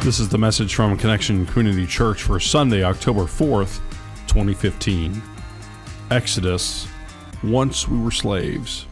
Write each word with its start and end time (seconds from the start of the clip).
This 0.00 0.20
is 0.20 0.28
the 0.28 0.38
message 0.38 0.74
from 0.74 0.96
Connection 0.96 1.44
Community 1.46 1.86
Church 1.86 2.22
for 2.22 2.40
Sunday, 2.40 2.82
October 2.82 3.22
4th, 3.22 3.80
2015. 4.26 5.20
Exodus 6.10 6.88
Once 7.42 7.86
We 7.88 7.98
Were 7.98 8.10
Slaves. 8.10 8.86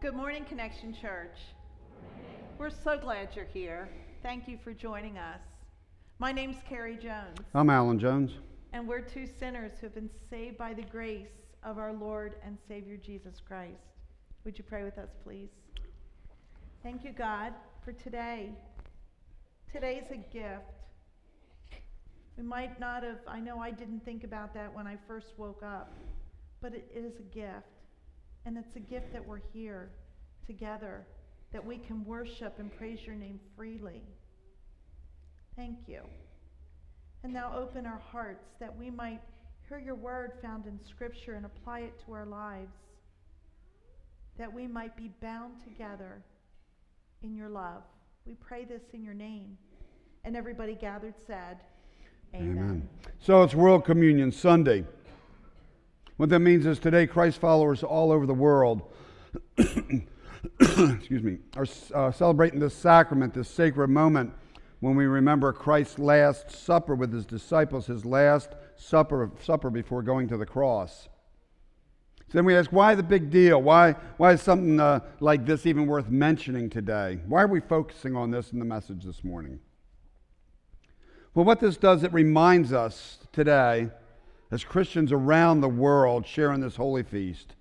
Good 0.00 0.14
morning, 0.14 0.44
Connection 0.44 0.94
Church. 0.94 1.38
We're 2.58 2.70
so 2.70 2.98
glad 2.98 3.28
you're 3.34 3.44
here. 3.44 3.88
Thank 4.22 4.48
you 4.48 4.58
for 4.62 4.72
joining 4.72 5.18
us. 5.18 5.42
My 6.18 6.32
name's 6.32 6.56
Carrie 6.68 6.96
Jones, 6.96 7.38
I'm 7.54 7.70
Alan 7.70 7.98
Jones. 7.98 8.32
and 8.72 8.86
we're 8.86 9.00
two 9.00 9.26
sinners 9.26 9.72
who 9.80 9.86
have 9.86 9.94
been 9.94 10.10
saved 10.30 10.56
by 10.56 10.72
the 10.72 10.82
grace 10.82 11.28
of 11.64 11.78
our 11.78 11.92
Lord 11.92 12.34
and 12.44 12.58
Savior 12.68 12.96
Jesus 12.96 13.40
Christ. 13.46 13.82
Would 14.44 14.58
you 14.58 14.64
pray 14.64 14.82
with 14.82 14.98
us, 14.98 15.10
please? 15.22 15.50
Thank 16.82 17.04
you, 17.04 17.12
God, 17.12 17.52
for 17.84 17.92
today. 17.92 18.50
Today's 19.72 20.04
a 20.10 20.16
gift. 20.16 20.64
We 22.36 22.42
might 22.42 22.80
not 22.80 23.04
have, 23.04 23.18
I 23.28 23.40
know 23.40 23.60
I 23.60 23.70
didn't 23.70 24.04
think 24.04 24.24
about 24.24 24.54
that 24.54 24.74
when 24.74 24.86
I 24.86 24.96
first 25.06 25.28
woke 25.36 25.62
up, 25.62 25.92
but 26.60 26.74
it 26.74 26.90
is 26.94 27.12
a 27.18 27.34
gift. 27.34 27.66
And 28.44 28.56
it's 28.58 28.74
a 28.74 28.80
gift 28.80 29.12
that 29.12 29.26
we're 29.26 29.42
here 29.52 29.90
together, 30.46 31.06
that 31.52 31.64
we 31.64 31.78
can 31.78 32.04
worship 32.04 32.58
and 32.58 32.76
praise 32.76 32.98
your 33.06 33.14
name 33.14 33.38
freely. 33.56 34.02
Thank 35.54 35.78
you. 35.86 36.00
And 37.22 37.32
now 37.32 37.54
open 37.56 37.86
our 37.86 38.00
hearts 38.10 38.44
that 38.58 38.76
we 38.76 38.90
might 38.90 39.20
hear 39.72 39.78
your 39.78 39.94
word 39.94 40.32
found 40.42 40.66
in 40.66 40.78
Scripture 40.86 41.32
and 41.32 41.46
apply 41.46 41.80
it 41.80 41.98
to 42.04 42.12
our 42.12 42.26
lives, 42.26 42.76
that 44.36 44.52
we 44.52 44.66
might 44.66 44.94
be 44.98 45.10
bound 45.22 45.54
together 45.64 46.22
in 47.22 47.34
your 47.34 47.48
love. 47.48 47.82
We 48.26 48.34
pray 48.34 48.66
this 48.66 48.82
in 48.92 49.02
your 49.02 49.14
name. 49.14 49.56
And 50.26 50.36
everybody 50.36 50.74
gathered 50.74 51.14
said, 51.26 51.56
Amen. 52.34 52.86
So 53.18 53.42
it's 53.44 53.54
World 53.54 53.86
Communion 53.86 54.30
Sunday. 54.30 54.84
What 56.18 56.28
that 56.28 56.40
means 56.40 56.66
is 56.66 56.78
today, 56.78 57.06
Christ 57.06 57.40
followers 57.40 57.82
all 57.82 58.12
over 58.12 58.26
the 58.26 58.34
world, 58.34 58.82
excuse 59.56 61.22
me, 61.22 61.38
are 61.56 61.66
uh, 61.94 62.12
celebrating 62.12 62.60
this 62.60 62.74
sacrament, 62.74 63.32
this 63.32 63.48
sacred 63.48 63.88
moment 63.88 64.34
when 64.82 64.96
we 64.96 65.06
remember 65.06 65.52
Christ's 65.52 66.00
last 66.00 66.50
supper 66.50 66.96
with 66.96 67.12
his 67.12 67.24
disciples, 67.24 67.86
his 67.86 68.04
last 68.04 68.48
supper, 68.82 69.30
supper 69.40 69.70
before 69.70 70.02
going 70.02 70.28
to 70.28 70.36
the 70.36 70.46
cross. 70.46 71.08
So 72.28 72.38
then 72.38 72.44
we 72.44 72.56
ask, 72.56 72.72
why 72.72 72.94
the 72.94 73.02
big 73.02 73.30
deal? 73.30 73.60
Why, 73.60 73.92
why 74.16 74.32
is 74.32 74.42
something 74.42 74.80
uh, 74.80 75.00
like 75.20 75.44
this 75.44 75.66
even 75.66 75.86
worth 75.86 76.08
mentioning 76.08 76.70
today? 76.70 77.20
Why 77.26 77.42
are 77.42 77.48
we 77.48 77.60
focusing 77.60 78.16
on 78.16 78.30
this 78.30 78.52
in 78.52 78.58
the 78.58 78.64
message 78.64 79.04
this 79.04 79.22
morning? 79.22 79.60
Well, 81.34 81.44
what 81.44 81.60
this 81.60 81.76
does, 81.76 82.02
it 82.02 82.12
reminds 82.12 82.72
us 82.72 83.18
today, 83.32 83.90
as 84.50 84.64
Christians 84.64 85.12
around 85.12 85.60
the 85.60 85.68
world 85.68 86.26
sharing 86.26 86.60
this 86.60 86.76
holy 86.76 87.02
feast, 87.02 87.54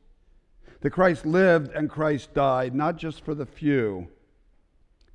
that 0.82 0.92
Christ 0.92 1.26
lived 1.26 1.72
and 1.74 1.90
Christ 1.90 2.34
died, 2.34 2.74
not 2.74 2.98
just 2.98 3.24
for 3.24 3.36
the 3.36 3.46
few, 3.46 4.08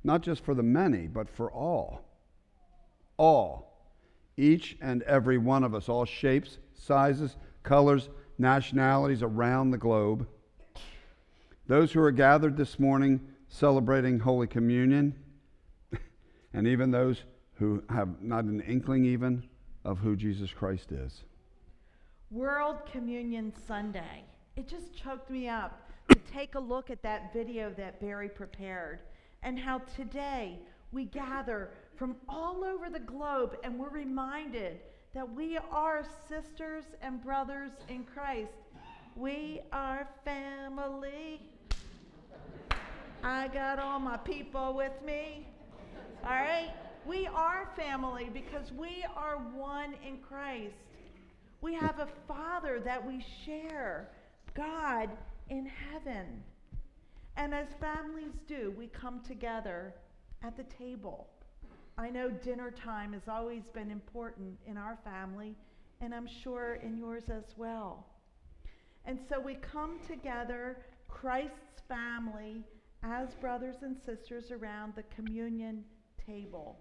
not 0.03 0.21
just 0.21 0.43
for 0.43 0.53
the 0.53 0.63
many, 0.63 1.07
but 1.07 1.29
for 1.29 1.51
all. 1.51 2.01
All. 3.17 3.66
Each 4.37 4.77
and 4.81 5.01
every 5.03 5.39
one 5.39 5.63
of 5.63 5.73
us, 5.73 5.89
all 5.89 6.05
shapes, 6.05 6.59
sizes, 6.75 7.35
colors, 7.63 8.09
nationalities 8.37 9.23
around 9.23 9.71
the 9.71 9.77
globe. 9.77 10.27
Those 11.65 11.91
who 11.91 12.01
are 12.01 12.11
gathered 12.11 12.55
this 12.55 12.79
morning 12.79 13.19
celebrating 13.49 14.19
Holy 14.19 14.47
Communion, 14.47 15.15
and 16.53 16.67
even 16.67 16.91
those 16.91 17.23
who 17.55 17.83
have 17.89 18.21
not 18.21 18.43
an 18.43 18.61
inkling 18.61 19.05
even 19.05 19.43
of 19.83 19.97
who 19.97 20.15
Jesus 20.15 20.51
Christ 20.51 20.91
is. 20.91 21.23
World 22.29 22.85
Communion 22.91 23.53
Sunday. 23.67 24.23
It 24.55 24.67
just 24.67 24.95
choked 24.95 25.29
me 25.31 25.47
up 25.47 25.89
to 26.09 26.15
take 26.31 26.55
a 26.55 26.59
look 26.59 26.89
at 26.89 27.01
that 27.01 27.33
video 27.33 27.71
that 27.77 27.99
Barry 27.99 28.29
prepared 28.29 28.99
and 29.43 29.57
how 29.57 29.79
today 29.79 30.59
we 30.91 31.05
gather 31.05 31.71
from 31.97 32.15
all 32.29 32.63
over 32.63 32.89
the 32.89 32.99
globe 32.99 33.57
and 33.63 33.77
we're 33.77 33.89
reminded 33.89 34.79
that 35.13 35.29
we 35.33 35.57
are 35.71 36.03
sisters 36.29 36.85
and 37.01 37.21
brothers 37.23 37.71
in 37.89 38.03
Christ. 38.03 38.51
We 39.15 39.61
are 39.71 40.07
family. 40.23 41.41
I 43.23 43.47
got 43.47 43.79
all 43.79 43.99
my 43.99 44.17
people 44.17 44.75
with 44.75 44.93
me. 45.03 45.47
All 46.23 46.29
right? 46.29 46.71
We 47.05 47.25
are 47.27 47.67
family 47.75 48.29
because 48.31 48.71
we 48.71 49.03
are 49.15 49.37
one 49.37 49.95
in 50.05 50.17
Christ. 50.17 50.75
We 51.61 51.73
have 51.73 51.99
a 51.99 52.07
Father 52.27 52.79
that 52.85 53.03
we 53.03 53.25
share, 53.43 54.11
God 54.53 55.09
in 55.49 55.65
heaven. 55.65 56.43
And 57.37 57.55
as 57.55 57.67
families 57.79 58.33
do, 58.47 58.73
we 58.77 58.87
come 58.87 59.21
together 59.21 59.95
at 60.43 60.55
the 60.55 60.63
table. 60.63 61.27
I 61.97 62.09
know 62.09 62.29
dinner 62.29 62.71
time 62.71 63.13
has 63.13 63.27
always 63.27 63.63
been 63.73 63.89
important 63.89 64.57
in 64.67 64.77
our 64.77 64.97
family, 65.03 65.55
and 65.99 66.13
I'm 66.13 66.27
sure 66.27 66.75
in 66.75 66.95
yours 66.95 67.23
as 67.29 67.55
well. 67.57 68.05
And 69.05 69.19
so 69.29 69.39
we 69.39 69.55
come 69.55 69.99
together, 70.07 70.77
Christ's 71.07 71.81
family, 71.87 72.63
as 73.03 73.33
brothers 73.35 73.77
and 73.81 73.95
sisters 74.05 74.51
around 74.51 74.93
the 74.95 75.03
communion 75.15 75.83
table. 76.25 76.77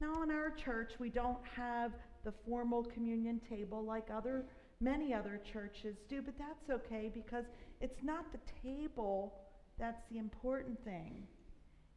Now, 0.00 0.22
in 0.22 0.30
our 0.30 0.50
church, 0.50 0.92
we 0.98 1.10
don't 1.10 1.44
have 1.54 1.92
the 2.24 2.32
formal 2.46 2.84
communion 2.84 3.40
table 3.48 3.84
like 3.84 4.08
other 4.14 4.44
many 4.80 5.14
other 5.14 5.40
churches 5.52 5.96
do, 6.08 6.20
but 6.20 6.34
that's 6.38 6.70
okay 6.70 7.10
because 7.12 7.44
it's 7.80 8.02
not 8.02 8.26
the 8.32 8.38
table 8.62 9.34
that's 9.78 10.02
the 10.10 10.18
important 10.18 10.82
thing. 10.84 11.26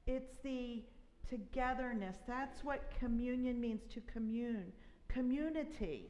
It's 0.08 0.31
the 0.44 0.84
togetherness. 1.28 2.18
That's 2.28 2.63
what 2.63 2.91
communion 3.00 3.59
means 3.59 3.81
to 3.94 4.02
commune, 4.02 4.72
community, 5.07 6.09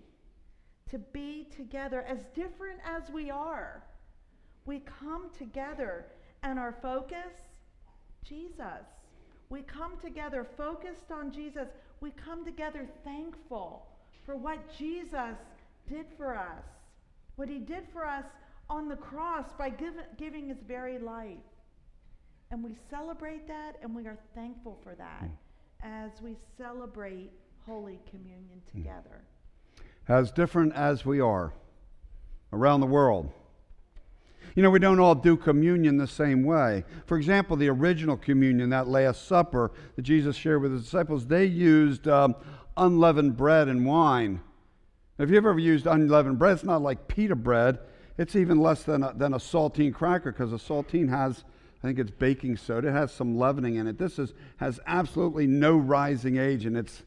to 0.90 0.98
be 0.98 1.48
together 1.56 2.04
as 2.08 2.20
different 2.36 2.80
as 2.86 3.10
we 3.12 3.30
are. 3.30 3.84
We 4.66 4.80
come 5.00 5.30
together 5.38 6.06
and 6.44 6.60
our 6.60 6.76
focus, 6.82 7.34
Jesus. 8.24 8.86
We 9.50 9.62
come 9.64 9.98
together 10.00 10.46
focused 10.58 11.12
on 11.12 11.32
Jesus. 11.32 11.68
We 12.02 12.12
come 12.12 12.46
together 12.46 12.88
thankful 13.04 13.88
for 14.26 14.36
what 14.36 14.60
Jesus 14.78 15.38
did 15.88 16.06
for 16.18 16.36
us, 16.36 16.64
what 17.36 17.50
he 17.50 17.58
did 17.58 17.84
for 17.92 18.06
us 18.06 18.26
on 18.70 18.88
the 18.88 18.96
cross 18.96 19.46
by 19.58 19.70
give, 19.70 19.96
giving 20.18 20.48
his 20.48 20.60
very 20.68 21.00
life. 21.00 21.38
And 22.52 22.64
we 22.64 22.76
celebrate 22.90 23.48
that 23.48 23.78
and 23.84 23.96
we 23.96 24.08
are 24.08 24.18
thankful 24.34 24.80
for 24.84 24.96
that 24.96 25.24
mm. 25.24 25.32
as 25.84 26.22
we 26.22 26.36
celebrate 26.58 27.32
Holy 27.66 28.00
Communion 28.10 28.62
hmm. 28.72 28.80
together. 28.80 29.22
As 30.08 30.32
different 30.32 30.74
as 30.74 31.06
we 31.06 31.20
are 31.20 31.54
around 32.52 32.82
the 32.82 32.88
world. 32.88 33.32
You 34.56 34.64
know, 34.64 34.72
we 34.72 34.80
don't 34.80 35.00
all 35.00 35.14
do 35.14 35.38
communion 35.38 35.98
the 35.98 36.08
same 36.08 36.44
way. 36.44 36.84
For 37.06 37.18
example, 37.18 37.56
the 37.56 37.70
original 37.70 38.18
communion, 38.18 38.72
that 38.72 38.88
Last 38.88 39.28
Supper 39.28 39.72
that 39.96 40.02
Jesus 40.02 40.36
shared 40.36 40.64
with 40.64 40.72
his 40.72 40.84
disciples, 40.84 41.28
they 41.28 41.46
used 41.46 42.08
um, 42.08 42.36
unleavened 42.76 43.38
bread 43.38 43.68
and 43.68 43.86
wine. 43.86 44.42
If 45.20 45.30
you've 45.30 45.46
ever 45.46 45.60
used 45.60 45.86
unleavened 45.86 46.40
bread, 46.40 46.54
it's 46.54 46.64
not 46.64 46.82
like 46.82 47.08
pita 47.08 47.36
bread. 47.36 47.78
It's 48.18 48.36
even 48.36 48.60
less 48.60 48.84
than 48.84 49.04
a, 49.04 49.14
than 49.14 49.36
a 49.36 49.38
saltine 49.38 49.94
cracker 49.94 50.32
because 50.32 50.52
a 50.52 50.56
saltine 50.56 51.10
has 51.10 51.44
I 51.82 51.88
think 51.88 52.00
it's 52.00 52.12
baking 52.12 52.58
soda. 52.58 52.90
It 52.90 52.92
has 52.92 53.12
some 53.12 53.38
leavening 53.38 53.76
in 53.76 53.88
it. 53.88 53.98
This 53.98 54.20
is, 54.20 54.34
has 54.58 54.80
absolutely 54.86 55.48
no 55.48 55.78
rising 55.78 56.38
age, 56.38 56.66
and 56.66 56.76
it's, 56.76 57.04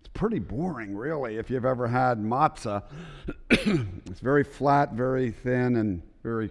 it's 0.00 0.08
pretty 0.14 0.38
boring, 0.38 0.96
really, 0.96 1.36
if 1.36 1.50
you've 1.50 1.64
ever 1.64 1.88
had 1.88 2.18
matzah. 2.18 2.84
it's 3.50 4.20
very 4.20 4.44
flat, 4.44 4.92
very 4.92 5.32
thin, 5.32 5.76
and 5.76 6.02
very 6.22 6.50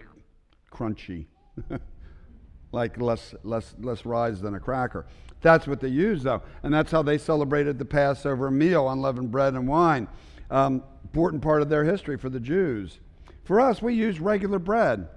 crunchy. 0.70 1.26
like 2.72 3.00
less, 3.00 3.34
less, 3.44 3.74
less 3.80 4.04
rise 4.04 4.40
than 4.40 4.54
a 4.54 4.60
cracker. 4.60 5.06
That's 5.40 5.66
what 5.66 5.80
they 5.80 5.88
use, 5.88 6.22
though. 6.22 6.42
And 6.62 6.72
that's 6.72 6.90
how 6.90 7.02
they 7.02 7.18
celebrated 7.18 7.78
the 7.78 7.84
Passover 7.84 8.50
meal, 8.50 8.88
unleavened 8.88 9.30
bread 9.30 9.54
and 9.54 9.66
wine. 9.66 10.08
Um, 10.50 10.82
important 11.04 11.42
part 11.42 11.62
of 11.62 11.68
their 11.68 11.84
history 11.84 12.16
for 12.16 12.28
the 12.28 12.40
Jews. 12.40 13.00
For 13.44 13.60
us, 13.60 13.82
we 13.82 13.94
use 13.94 14.20
regular 14.20 14.58
bread 14.58 15.08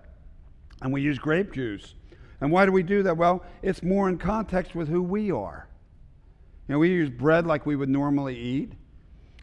and 0.82 0.92
we 0.92 1.02
use 1.02 1.20
grape 1.20 1.54
juice. 1.54 1.94
And 2.46 2.52
why 2.52 2.68
do 2.68 2.72
we 2.72 2.84
do 2.84 3.02
that? 3.02 3.18
Well, 3.18 3.44
it's 3.64 3.82
more 3.82 4.08
in 4.08 4.20
context 4.20 4.76
with 4.76 4.88
who 4.88 5.02
we 5.02 5.32
are. 5.32 5.68
You 6.68 6.74
know, 6.74 6.80
we 6.80 6.90
use 6.90 7.10
bread 7.10 7.48
like 7.48 7.66
we 7.66 7.76
would 7.76 7.90
normally 7.90 8.38
eat. 8.38 8.74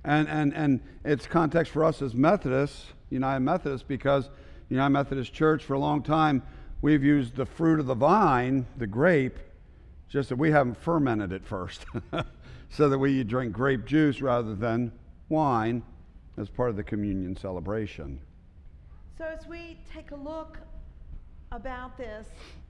And, 0.04 0.28
and, 0.28 0.54
and 0.54 0.80
it's 1.04 1.26
context 1.26 1.72
for 1.72 1.84
us 1.84 2.00
as 2.00 2.14
Methodists, 2.14 2.92
United 3.10 3.40
Methodist 3.40 3.88
because 3.88 4.30
United 4.68 4.90
Methodist 4.90 5.32
Church 5.32 5.64
for 5.64 5.74
a 5.74 5.80
long 5.80 6.04
time 6.04 6.44
we've 6.80 7.02
used 7.02 7.34
the 7.34 7.44
fruit 7.44 7.80
of 7.80 7.86
the 7.86 7.94
vine, 7.96 8.68
the 8.76 8.86
grape, 8.86 9.36
just 10.08 10.28
that 10.28 10.36
we 10.36 10.52
haven't 10.52 10.76
fermented 10.76 11.32
it 11.32 11.44
first, 11.44 11.84
so 12.70 12.88
that 12.88 12.98
we 12.98 13.24
drink 13.24 13.52
grape 13.52 13.84
juice 13.84 14.22
rather 14.22 14.54
than 14.54 14.92
wine 15.28 15.82
as 16.36 16.48
part 16.48 16.70
of 16.70 16.76
the 16.76 16.84
communion 16.84 17.36
celebration. 17.36 18.20
So, 19.18 19.24
as 19.24 19.48
we 19.48 19.80
take 19.92 20.12
a 20.12 20.16
look 20.16 20.58
about 21.50 21.98
this 21.98 22.28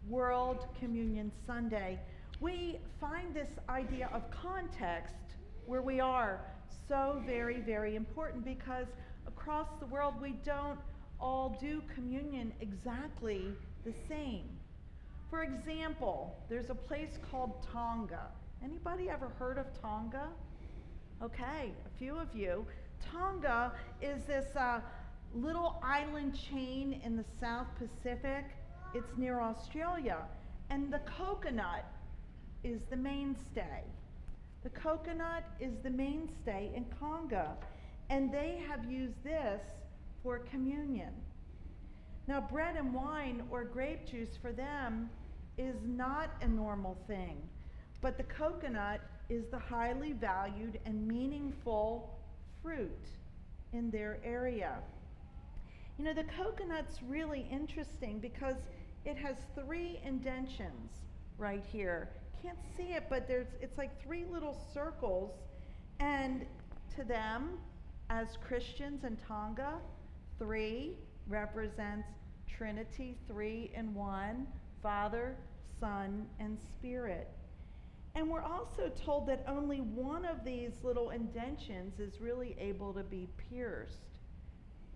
World 0.09 0.67
Communion 0.79 1.31
Sunday, 1.47 1.99
we 2.41 2.79
find 3.01 3.35
this 3.35 3.49
idea 3.69 4.11
of 4.13 4.29
context 4.31 5.15
where 5.67 5.83
we 5.83 6.01
are 6.01 6.41
so 6.89 7.23
very, 7.25 7.61
very 7.61 7.95
important 7.95 8.45
because 8.45 8.87
across 9.27 9.69
the 9.79 9.87
world 9.87 10.15
we 10.21 10.33
don't 10.45 10.79
all 11.21 11.57
do 11.61 11.83
communion 11.95 12.53
exactly 12.61 13.45
the 13.85 13.93
same. 14.09 14.49
For 15.31 15.45
example, 15.45 16.37
there's 16.49 16.71
a 16.71 16.75
place 16.75 17.19
called 17.31 17.65
Tonga. 17.73 18.27
Anybody 18.63 19.09
ever 19.09 19.29
heard 19.39 19.57
of 19.57 19.67
Tonga? 19.81 20.29
Okay, 21.23 21.73
a 21.87 21.99
few 21.99 22.17
of 22.17 22.35
you. 22.35 22.67
Tonga 23.01 23.73
is 24.01 24.25
this 24.25 24.57
uh, 24.57 24.81
little 25.35 25.81
island 25.83 26.37
chain 26.37 27.01
in 27.05 27.17
the 27.17 27.25
South 27.41 27.69
Pacific. 27.79 28.45
It's 28.95 29.17
near 29.17 29.41
Australia. 29.41 30.19
And 30.71 30.93
the 30.93 31.01
coconut 31.01 31.85
is 32.65 32.83
the 32.91 32.97
mainstay. 32.97 33.85
The 34.63 34.71
coconut 34.71 35.45
is 35.61 35.73
the 35.83 35.91
mainstay 35.91 36.71
in 36.75 36.85
Tonga. 36.99 37.57
And 38.11 38.33
they 38.33 38.63
have 38.69 38.91
used 38.91 39.23
this 39.25 39.61
for 40.23 40.39
communion. 40.39 41.13
Now, 42.29 42.41
bread 42.41 42.77
and 42.77 42.95
wine 42.95 43.43
or 43.51 43.65
grape 43.65 44.07
juice 44.07 44.37
for 44.41 44.53
them 44.53 45.11
is 45.59 45.77
not 45.85 46.31
a 46.41 46.49
normal 46.49 46.97
thing, 47.07 47.37
but 48.01 48.17
the 48.17 48.23
coconut 48.25 49.01
is 49.29 49.45
the 49.51 49.59
highly 49.59 50.13
valued 50.13 50.79
and 50.87 51.07
meaningful 51.07 52.19
fruit 52.63 53.09
in 53.73 53.91
their 53.91 54.19
area. 54.25 54.77
You 55.99 56.05
know, 56.05 56.15
the 56.15 56.25
coconut's 56.25 57.03
really 57.03 57.47
interesting 57.51 58.19
because 58.19 58.57
it 59.05 59.17
has 59.17 59.37
three 59.55 60.01
indentions 60.05 60.91
right 61.39 61.65
here. 61.73 62.11
Can't 62.43 62.59
see 62.77 62.95
it, 62.95 63.05
but 63.09 63.29
there's 63.29 63.49
it's 63.61 63.79
like 63.79 64.03
three 64.03 64.25
little 64.25 64.57
circles 64.73 65.31
and 66.01 66.45
to 66.97 67.05
them 67.05 67.59
as 68.11 68.37
Christians 68.47 69.05
in 69.05 69.17
Tonga, 69.17 69.75
3 70.39 70.97
represents 71.29 72.09
Trinity, 72.47 73.17
3 73.27 73.71
in 73.75 73.95
1, 73.95 74.47
Father, 74.83 75.37
Son, 75.81 76.27
and 76.39 76.59
Spirit. 76.59 77.29
And 78.15 78.29
we're 78.29 78.43
also 78.43 78.91
told 78.91 79.27
that 79.29 79.45
only 79.49 79.79
one 79.79 80.27
of 80.27 80.45
these 80.45 80.73
little 80.83 81.11
indentions 81.11 81.99
is 81.99 82.21
really 82.21 82.55
able 82.59 82.93
to 82.93 83.03
be 83.03 83.29
pierced. 83.49 84.12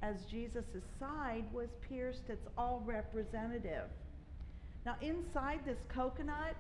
As 0.03 0.25
Jesus' 0.31 0.65
side 1.01 1.45
was 1.53 1.69
pierced, 1.89 2.23
it's 2.29 2.47
all 2.57 2.83
representative. 2.85 3.89
Now, 4.85 4.97
inside 5.01 5.61
this 5.65 5.79
coconut, 5.89 6.55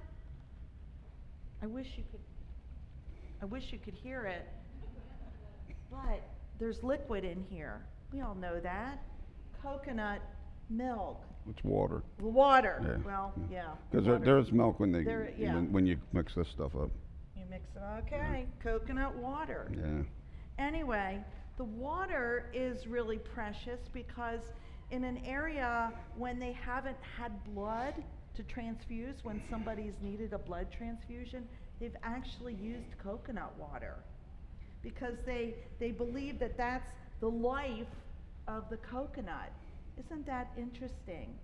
I 1.63 1.67
wish 1.67 1.87
you 1.97 2.05
could 2.11 2.21
I 3.43 3.45
wish 3.45 3.65
you 3.71 3.79
could 3.79 3.95
hear 3.95 4.25
it. 4.27 4.49
But 5.91 6.23
there's 6.59 6.83
liquid 6.83 7.25
in 7.25 7.45
here. 7.51 7.83
We 8.13 8.23
all 8.23 8.35
know 8.35 8.59
that. 8.61 9.03
Coconut 9.63 10.21
milk. 10.71 11.23
It's 11.49 11.63
water. 11.63 12.03
Water. 12.21 12.83
Yeah. 12.83 13.05
Well, 13.05 13.35
yeah. 13.51 13.67
Because 13.91 14.07
there, 14.07 14.19
there's 14.19 14.53
milk 14.53 14.81
when, 14.81 14.91
they, 14.91 15.05
There- 15.05 15.33
yeah. 15.39 15.55
when, 15.55 15.73
when 15.73 15.87
you 15.87 15.99
mix 16.13 16.35
this 16.35 16.49
stuff 16.49 16.75
up. 16.75 16.91
You 17.37 17.45
mix 17.51 17.65
it. 17.77 17.83
Okay. 18.07 18.47
Coconut 18.63 19.15
water. 19.17 19.71
Yeah. 19.73 20.65
Anyway, 20.65 21.23
the 21.57 21.65
water 21.65 22.51
is 22.53 22.87
really 22.87 23.19
precious 23.19 23.81
because 23.93 24.41
in 24.91 25.05
an 25.05 25.19
area 25.25 25.93
when 26.17 26.39
they 26.39 26.53
haven't 26.53 26.99
had 27.19 27.33
blood 27.55 27.95
to 28.35 28.43
transfuse, 28.43 29.17
when 29.23 29.41
somebody's 29.49 29.95
needed 30.03 30.33
a 30.33 30.39
blood 30.39 30.69
transfusion, 30.71 31.49
they've 31.81 31.97
actually 32.03 32.55
used 32.55 32.97
coconut 33.03 33.53
water 33.59 33.97
because 34.83 35.17
they, 35.25 35.55
they 35.81 35.91
believe 35.91 36.39
that 36.39 36.57
that's 36.57 36.91
the 37.21 37.31
life 37.31 37.87
of 38.47 38.69
the 38.71 38.77
coconut. 38.77 39.51
Isn't 39.99 40.27
that 40.27 40.53
interesting? 40.59 41.35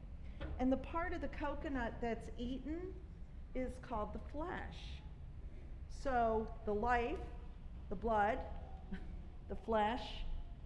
And 0.60 0.70
the 0.70 0.76
part 0.76 1.14
of 1.14 1.22
the 1.22 1.28
coconut 1.28 1.94
that's 2.00 2.28
eaten 2.38 2.78
is 3.54 3.72
called 3.80 4.10
the 4.12 4.20
flesh. 4.30 4.76
So 6.02 6.46
the 6.66 6.74
life, 6.74 7.16
the 7.88 7.96
blood, 7.96 8.38
the 9.48 9.56
flesh, 9.66 10.02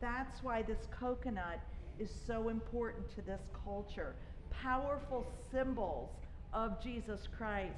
that's 0.01 0.43
why 0.43 0.63
this 0.63 0.87
coconut 0.91 1.61
is 1.99 2.11
so 2.27 2.49
important 2.49 3.09
to 3.15 3.23
this 3.23 3.41
culture. 3.65 4.15
Powerful 4.51 5.27
symbols 5.51 6.11
of 6.53 6.83
Jesus 6.83 7.29
Christ, 7.37 7.75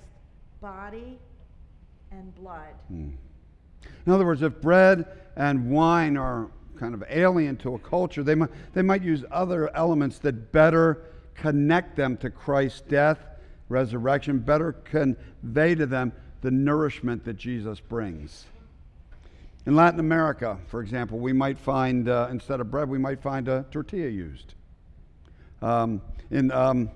body 0.61 1.19
and 2.11 2.35
blood. 2.35 2.75
Hmm. 2.89 3.11
In 4.07 4.13
other 4.13 4.25
words, 4.25 4.43
if 4.43 4.61
bread 4.61 5.07
and 5.37 5.71
wine 5.71 6.17
are 6.17 6.49
kind 6.79 6.95
of 6.95 7.05
alien 7.09 7.57
to 7.59 7.75
a 7.75 7.79
culture, 7.79 8.23
they 8.23 8.35
might, 8.35 8.51
they 8.75 8.83
might 8.83 9.03
use 9.03 9.25
other 9.31 9.75
elements 9.77 10.19
that 10.21 10.53
better 10.53 11.03
connect 11.35 11.97
them 11.97 12.17
to 12.19 12.31
Christ's 12.31 12.81
death, 12.83 13.19
resurrection, 13.69 14.39
better 14.39 14.73
convey 14.73 15.75
to 15.75 15.87
them 15.87 16.13
the 16.41 16.51
nourishment 16.51 17.25
that 17.25 17.37
Jesus 17.37 17.81
brings. 17.81 18.47
In 19.69 19.77
Latin 19.77 20.01
America, 20.01 20.57
for 20.69 20.81
example, 20.81 21.19
we 21.19 21.35
might 21.35 21.59
find, 21.59 22.09
uh, 22.09 22.29
instead 22.31 22.59
of 22.59 22.71
bread, 22.71 22.89
we 22.89 22.97
might 22.97 23.21
find 23.21 23.49
a 23.49 23.67
tortilla 23.71 24.09
used. 24.09 24.55
Um, 25.61 26.01
in, 26.31 26.51
um, 26.53 26.91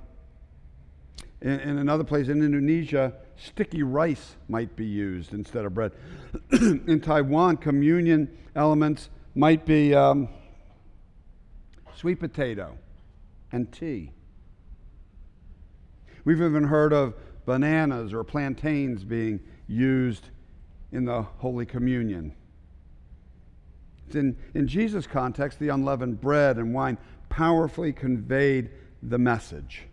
in, 1.43 1.61
in 1.61 1.77
another 1.77 2.03
place, 2.03 2.29
in 2.29 2.43
Indonesia, 2.43 3.13
sticky 3.37 3.83
rice 3.83 4.37
might 4.49 4.75
be 4.75 4.87
used 4.87 5.35
instead 5.35 5.67
of 5.67 5.75
bread. 5.75 5.93
in 6.53 6.99
Taiwan, 7.03 7.59
communion 7.59 8.35
elements 8.57 9.11
might 9.35 9.67
be 9.67 9.95
um, 9.95 10.31
sweet 11.95 12.21
potato 12.21 12.79
and 13.53 13.71
tea. 13.71 14.13
We've 16.25 16.41
even 16.41 16.65
heard 16.65 16.95
of 16.95 17.13
bananas 17.45 18.15
or 18.15 18.25
plantains 18.25 19.05
being 19.05 19.41
used 19.67 20.31
in 20.91 21.05
the 21.05 21.21
Holy 21.21 21.67
Communion. 21.67 22.35
In, 24.13 24.37
in 24.55 24.69
Jesus' 24.69 25.07
context, 25.07 25.59
the 25.59 25.69
unleavened 25.69 26.21
bread 26.21 26.59
and 26.59 26.75
wine 26.75 26.99
powerfully 27.29 27.93
conveyed 27.93 28.71
the 29.03 29.19
message. 29.19 29.85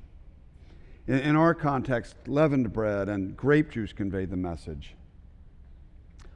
In, 1.08 1.20
in 1.20 1.36
our 1.36 1.54
context, 1.54 2.16
leavened 2.28 2.72
bread 2.74 3.10
and 3.10 3.36
grape 3.36 3.72
juice 3.72 3.94
conveyed 3.94 4.30
the 4.30 4.38
message. 4.38 4.96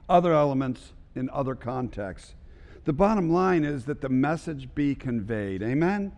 Other 0.09 0.33
elements 0.33 0.93
in 1.15 1.29
other 1.31 1.55
contexts. 1.55 2.35
The 2.85 2.93
bottom 2.93 3.29
line 3.29 3.63
is 3.63 3.85
that 3.85 4.01
the 4.01 4.09
message 4.09 4.73
be 4.75 4.95
conveyed. 4.95 5.61
Amen? 5.61 6.11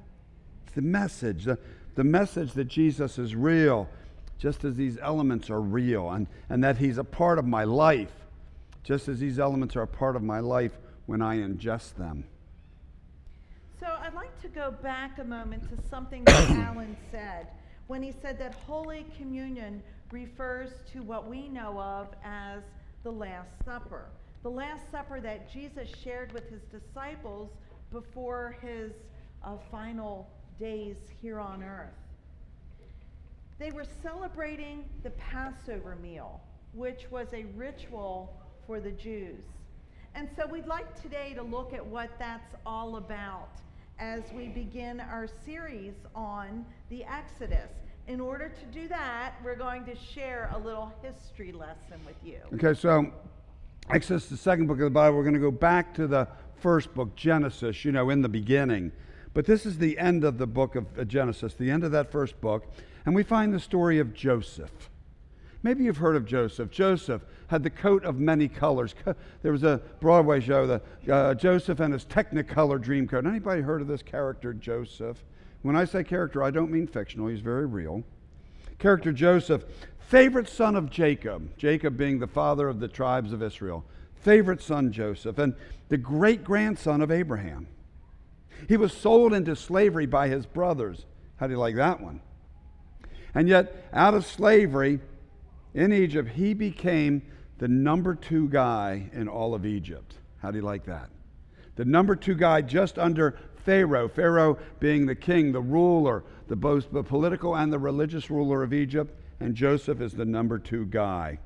It's 0.64 0.74
the 0.74 0.82
message, 0.82 1.46
the, 1.46 1.60
the 1.96 2.04
message 2.04 2.54
that 2.54 2.66
Jesus 2.66 3.20
is 3.20 3.36
real, 3.36 3.88
just 4.40 4.64
as 4.64 4.76
these 4.76 4.98
elements 5.02 5.50
are 5.50 5.62
real, 5.62 6.10
and, 6.12 6.28
and 6.50 6.64
that 6.64 6.78
He's 6.78 6.98
a 6.98 7.04
part 7.04 7.38
of 7.38 7.46
my 7.46 7.64
life, 7.64 8.14
just 8.84 9.08
as 9.08 9.20
these 9.20 9.40
elements 9.40 9.76
are 9.76 9.84
a 9.84 9.88
part 9.88 10.16
of 10.16 10.24
my 10.24 10.40
life 10.40 10.78
when 11.06 11.22
I 11.22 11.38
ingest 11.38 11.96
them. 11.96 12.26
So 13.80 13.88
I'd 14.02 14.14
like 14.14 14.42
to 14.42 14.48
go 14.48 14.72
back 14.72 15.20
a 15.20 15.24
moment 15.24 15.64
to 15.70 15.90
something 15.90 16.24
that 16.26 16.50
Alan 16.68 16.96
said 17.12 17.48
when 17.88 18.02
he 18.02 18.12
said 18.22 18.40
that 18.40 18.56
Holy 18.66 19.06
Communion 19.18 19.84
refers 20.12 20.72
to 20.94 21.02
what 21.04 21.30
we 21.30 21.48
know 21.50 21.80
of 21.80 22.08
as 22.24 22.64
the 23.04 23.12
Last 23.12 23.52
Supper. 23.64 24.06
The 24.44 24.50
Last 24.50 24.90
Supper 24.92 25.20
that 25.22 25.52
Jesus 25.52 25.90
shared 26.04 26.32
with 26.32 26.50
his 26.50 26.62
disciples 26.64 27.52
before 27.92 28.58
his 28.62 28.92
uh, 29.44 29.58
final 29.70 30.28
days 30.60 30.98
here 31.22 31.40
on 31.40 31.64
earth. 31.64 31.94
They 33.60 33.72
were 33.72 33.86
celebrating 34.02 34.86
the 35.04 35.12
Passover 35.12 35.96
meal, 36.02 36.42
which 36.74 37.10
was 37.10 37.28
a 37.34 37.46
ritual 37.56 38.36
for 38.66 38.80
the 38.80 38.92
Jews. 38.92 39.44
And 40.15 40.29
so 40.38 40.48
we'd 40.48 40.65
like 40.65 41.01
today 41.01 41.34
to 41.34 41.43
look 41.43 41.74
at 41.74 41.86
what 41.86 42.10
that's 42.17 42.55
all 42.65 42.95
about 42.95 43.50
as 44.00 44.24
we 44.34 44.48
begin 44.48 45.01
our 45.01 45.27
series 45.45 45.93
on 46.15 46.65
the 46.89 47.03
Exodus. 47.03 47.69
In 48.07 48.22
order 48.22 48.48
to 48.48 48.65
do 48.79 48.88
that, 48.88 49.34
we're 49.43 49.57
going 49.57 49.84
to 49.84 49.93
share 49.93 50.50
a 50.55 50.57
little 50.57 50.89
history 51.01 51.51
lesson 51.51 52.00
with 52.05 52.15
you. 52.24 52.38
Okay, 52.53 52.79
so 52.79 53.12
Exodus, 53.89 54.27
the 54.27 54.38
second 54.38 54.67
book 54.67 54.77
of 54.77 54.86
the 54.86 54.89
Bible, 54.89 55.17
we're 55.17 55.24
going 55.24 55.34
to 55.34 55.39
go 55.41 55.51
back 55.51 55.93
to 55.95 56.07
the 56.07 56.29
first 56.62 56.93
book, 56.93 57.13
Genesis, 57.17 57.84
you 57.84 57.91
know, 57.91 58.10
in 58.10 58.22
the 58.22 58.29
beginning. 58.29 58.93
But 59.34 59.45
this 59.45 59.65
is 59.65 59.77
the 59.77 60.00
end 60.00 60.24
of 60.24 60.38
the 60.38 60.48
book 60.48 60.77
of 60.77 60.86
uh, 60.98 61.03
Genesis, 61.03 61.55
the 61.55 61.69
end 61.69 61.84
of 61.84 61.91
that 61.91 62.10
first 62.10 62.39
book, 62.39 62.65
and 63.05 63.13
we 63.13 63.24
find 63.24 63.53
the 63.53 63.60
story 63.60 64.00
of 64.00 64.13
Joseph. 64.13 64.89
Maybe 65.62 65.84
you've 65.84 65.98
heard 65.98 66.15
of 66.15 66.25
Joseph. 66.25 66.72
Joseph 66.72 67.22
had 67.48 67.64
the 67.64 67.70
coat 67.70 68.04
of 68.04 68.20
many 68.20 68.48
colors. 68.48 68.96
There 69.42 69.52
was 69.52 69.64
a 69.64 69.82
Broadway 70.00 70.40
show, 70.40 70.66
the, 70.68 70.82
uh, 71.14 71.34
Joseph 71.36 71.80
and 71.80 71.94
his 71.94 72.06
Technicolor 72.06 72.82
dream 72.82 73.08
coat. 73.08 73.25
Anybody 73.25 73.62
heard 73.62 73.82
of 73.82 73.88
this 73.88 74.02
character, 74.02 74.54
Joseph? 74.54 75.24
When 75.62 75.75
I 75.75 75.86
say 75.86 76.04
character, 76.04 76.44
I 76.44 76.52
don't 76.52 76.72
mean 76.72 76.88
fictional. 76.88 77.28
He's 77.28 77.40
very 77.40 77.66
real. 77.66 78.04
Character 78.78 79.12
Joseph, 79.12 79.66
favorite 80.00 80.50
son 80.50 80.75
of 80.75 80.90
Jacob, 80.90 81.58
Jacob 81.58 81.98
being 81.98 82.20
the 82.20 82.28
father 82.28 82.68
of 82.68 82.80
the 82.80 82.88
tribes 82.88 83.32
of 83.32 83.42
Israel. 83.42 83.86
Favorite 84.16 84.62
son 84.62 84.92
Joseph, 84.92 85.38
and 85.38 85.56
the 85.90 85.98
great 85.98 86.44
grandson 86.44 87.02
of 87.02 87.12
Abraham. 87.12 87.68
He 88.68 88.78
was 88.78 88.92
sold 88.92 89.34
into 89.34 89.56
slavery 89.56 90.06
by 90.06 90.28
his 90.28 90.46
brothers. 90.46 91.06
How 91.38 91.48
do 91.48 91.54
you 91.54 91.60
like 91.60 91.75
that 91.75 92.02
one? 92.02 92.22
And 93.36 93.48
yet, 93.48 93.88
out 93.94 94.14
of 94.14 94.25
slavery, 94.25 95.00
in 95.75 95.91
Egypt, 95.91 96.29
he 96.29 96.53
became 96.53 97.22
the 97.58 97.67
number 97.67 98.15
two 98.15 98.50
guy 98.50 99.10
in 99.13 99.27
all 99.27 99.53
of 99.53 99.65
Egypt. 99.65 100.15
How 100.41 100.50
do 100.50 100.58
you 100.58 100.63
like 100.63 100.86
that? 100.86 101.10
The 101.75 101.86
number 101.86 102.15
two 102.15 102.34
guy 102.34 102.62
just 102.62 102.98
under 102.98 103.38
Pharaoh, 103.65 104.08
Pharaoh 104.08 104.58
being 104.79 105.05
the 105.05 105.15
king, 105.15 105.51
the 105.51 105.62
ruler, 105.62 106.24
the 106.48 106.55
both 106.55 106.91
the 106.91 107.03
political 107.03 107.55
and 107.55 107.74
the 107.74 107.79
religious 107.79 108.29
ruler 108.29 108.63
of 108.63 108.74
Egypt, 108.74 109.13
and 109.41 109.53
Joseph 109.53 110.00
is 110.00 110.13
the 110.13 110.25
number 110.25 110.58
two 110.58 110.86
guy. 110.86 111.39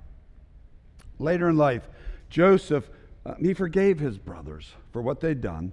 Later 1.17 1.49
in 1.49 1.57
life, 1.57 1.89
Joseph, 2.29 2.89
uh, 3.25 3.33
he 3.41 3.55
forgave 3.55 3.99
his 3.99 4.19
brothers 4.19 4.73
for 4.91 5.01
what 5.01 5.21
they'd 5.21 5.41
done. 5.41 5.71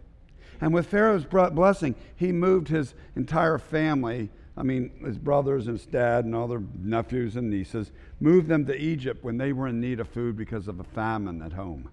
And 0.62 0.72
with 0.72 0.86
Pharaoh's 0.86 1.26
blessing, 1.26 1.94
he 2.16 2.32
moved 2.32 2.68
his 2.68 2.94
entire 3.14 3.58
family 3.58 4.30
I 4.56 4.62
mean, 4.62 4.90
his 5.04 5.18
brothers 5.18 5.66
and 5.66 5.78
his 5.78 5.86
dad 5.86 6.24
and 6.24 6.34
all 6.34 6.48
their 6.48 6.62
nephews 6.78 7.36
and 7.36 7.50
nieces, 7.50 7.92
moved 8.20 8.48
them 8.48 8.64
to 8.66 8.76
Egypt 8.76 9.22
when 9.22 9.36
they 9.36 9.52
were 9.52 9.68
in 9.68 9.80
need 9.80 10.00
of 10.00 10.08
food 10.08 10.36
because 10.36 10.66
of 10.66 10.80
a 10.80 10.84
famine 10.84 11.42
at 11.42 11.52
home. 11.52 11.90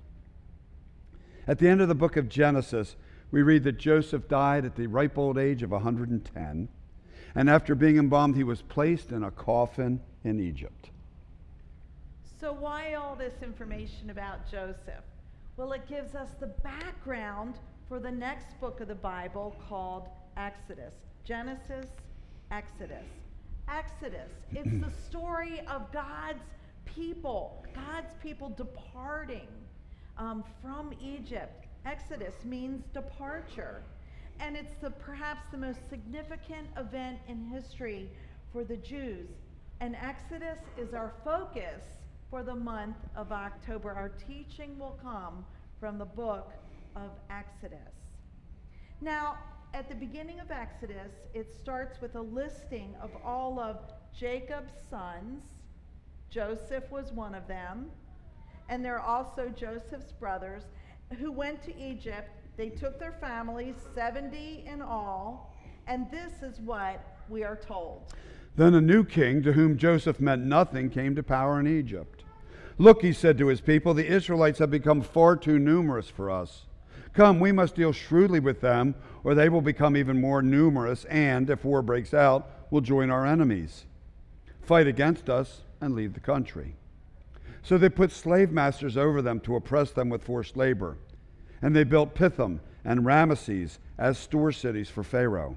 At 1.45 1.59
the 1.59 1.67
end 1.67 1.81
of 1.81 1.89
the 1.89 1.95
book 1.95 2.15
of 2.15 2.29
Genesis, 2.29 2.95
we 3.31 3.41
read 3.41 3.63
that 3.63 3.77
Joseph 3.77 4.29
died 4.29 4.63
at 4.63 4.75
the 4.75 4.87
ripe 4.87 5.17
old 5.17 5.37
age 5.37 5.61
of 5.61 5.71
110, 5.71 6.69
and 7.35 7.49
after 7.49 7.75
being 7.75 7.97
embalmed, 7.97 8.35
he 8.35 8.43
was 8.43 8.61
placed 8.61 9.11
in 9.11 9.23
a 9.23 9.31
coffin 9.31 9.99
in 10.23 10.39
Egypt. 10.39 10.91
So, 12.39 12.53
why 12.53 12.93
all 12.93 13.15
this 13.15 13.41
information 13.41 14.09
about 14.09 14.49
Joseph? 14.49 15.03
Well, 15.57 15.71
it 15.73 15.87
gives 15.87 16.15
us 16.15 16.29
the 16.39 16.47
background 16.47 17.55
for 17.89 17.99
the 17.99 18.11
next 18.11 18.59
book 18.59 18.79
of 18.79 18.87
the 18.87 18.95
Bible 18.95 19.55
called 19.67 20.07
Exodus. 20.37 20.93
Genesis, 21.25 21.87
Exodus. 22.53 23.07
Exodus, 23.67 24.29
it's 24.51 24.69
the 24.69 24.91
story 25.07 25.61
of 25.67 25.91
God's 25.91 26.43
people, 26.85 27.65
God's 27.73 28.13
people 28.21 28.49
departing 28.49 29.47
um, 30.19 30.43
from 30.61 30.93
Egypt. 31.01 31.65
Exodus 31.87 32.35
means 32.45 32.83
departure. 32.93 33.81
And 34.39 34.55
it's 34.55 34.75
the, 34.81 34.91
perhaps 34.91 35.47
the 35.51 35.57
most 35.57 35.79
significant 35.89 36.67
event 36.77 37.17
in 37.27 37.43
history 37.47 38.11
for 38.51 38.63
the 38.63 38.77
Jews. 38.77 39.29
And 39.79 39.95
Exodus 39.95 40.59
is 40.77 40.93
our 40.93 41.13
focus 41.23 41.81
for 42.29 42.43
the 42.43 42.55
month 42.55 42.97
of 43.15 43.31
October. 43.31 43.93
Our 43.93 44.09
teaching 44.27 44.77
will 44.77 44.99
come 45.01 45.43
from 45.79 45.97
the 45.97 46.05
book 46.05 46.51
of 46.95 47.09
Exodus. 47.31 47.79
Now, 49.01 49.37
at 49.73 49.89
the 49.89 49.95
beginning 49.95 50.39
of 50.39 50.51
Exodus, 50.51 51.11
it 51.33 51.49
starts 51.49 51.99
with 51.99 52.15
a 52.15 52.21
listing 52.21 52.93
of 53.01 53.09
all 53.25 53.59
of 53.59 53.77
Jacob's 54.15 54.73
sons. 54.89 55.43
Joseph 56.29 56.89
was 56.91 57.11
one 57.11 57.33
of 57.33 57.47
them. 57.47 57.89
And 58.69 58.85
there 58.85 58.99
are 58.99 59.17
also 59.17 59.49
Joseph's 59.49 60.11
brothers 60.11 60.63
who 61.19 61.31
went 61.31 61.63
to 61.63 61.75
Egypt. 61.77 62.29
They 62.55 62.69
took 62.69 62.99
their 62.99 63.13
families, 63.13 63.75
70 63.95 64.65
in 64.67 64.81
all. 64.81 65.55
And 65.87 66.09
this 66.11 66.43
is 66.43 66.59
what 66.59 67.03
we 67.27 67.43
are 67.43 67.55
told. 67.55 68.13
Then 68.55 68.75
a 68.75 68.81
new 68.81 69.03
king, 69.03 69.41
to 69.41 69.53
whom 69.53 69.77
Joseph 69.77 70.19
meant 70.19 70.43
nothing, 70.43 70.91
came 70.91 71.15
to 71.15 71.23
power 71.23 71.59
in 71.59 71.67
Egypt. 71.67 72.23
Look, 72.77 73.01
he 73.01 73.11
said 73.11 73.39
to 73.39 73.47
his 73.47 73.61
people, 73.61 73.95
the 73.95 74.07
Israelites 74.07 74.59
have 74.59 74.69
become 74.69 75.01
far 75.01 75.35
too 75.35 75.57
numerous 75.57 76.09
for 76.09 76.29
us. 76.29 76.65
Come, 77.13 77.39
we 77.39 77.51
must 77.51 77.75
deal 77.75 77.91
shrewdly 77.91 78.39
with 78.39 78.61
them, 78.61 78.95
or 79.23 79.35
they 79.35 79.47
will 79.47 79.61
become 79.61 79.95
even 79.95 80.19
more 80.19 80.41
numerous, 80.41 81.05
and, 81.05 81.49
if 81.49 81.63
war 81.63 81.81
breaks 81.81 82.13
out, 82.13 82.49
will 82.71 82.81
join 82.81 83.11
our 83.11 83.25
enemies, 83.25 83.85
fight 84.61 84.87
against 84.87 85.29
us, 85.29 85.61
and 85.79 85.93
leave 85.93 86.13
the 86.13 86.19
country. 86.19 86.75
So 87.61 87.77
they 87.77 87.89
put 87.89 88.11
slave 88.11 88.51
masters 88.51 88.97
over 88.97 89.21
them 89.21 89.39
to 89.41 89.55
oppress 89.55 89.91
them 89.91 90.09
with 90.09 90.23
forced 90.23 90.57
labor. 90.57 90.97
And 91.61 91.75
they 91.75 91.83
built 91.83 92.15
Pithom 92.15 92.59
and 92.83 93.05
Ramesses 93.05 93.77
as 93.97 94.17
store 94.17 94.51
cities 94.51 94.89
for 94.89 95.03
Pharaoh. 95.03 95.55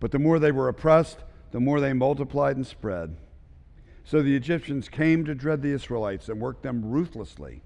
But 0.00 0.12
the 0.12 0.18
more 0.18 0.38
they 0.38 0.52
were 0.52 0.68
oppressed, 0.68 1.18
the 1.50 1.60
more 1.60 1.80
they 1.80 1.92
multiplied 1.92 2.56
and 2.56 2.66
spread. 2.66 3.16
So 4.04 4.22
the 4.22 4.36
Egyptians 4.36 4.88
came 4.88 5.24
to 5.24 5.34
dread 5.34 5.62
the 5.62 5.72
Israelites 5.72 6.28
and 6.28 6.40
worked 6.40 6.62
them 6.62 6.84
ruthlessly. 6.84 7.62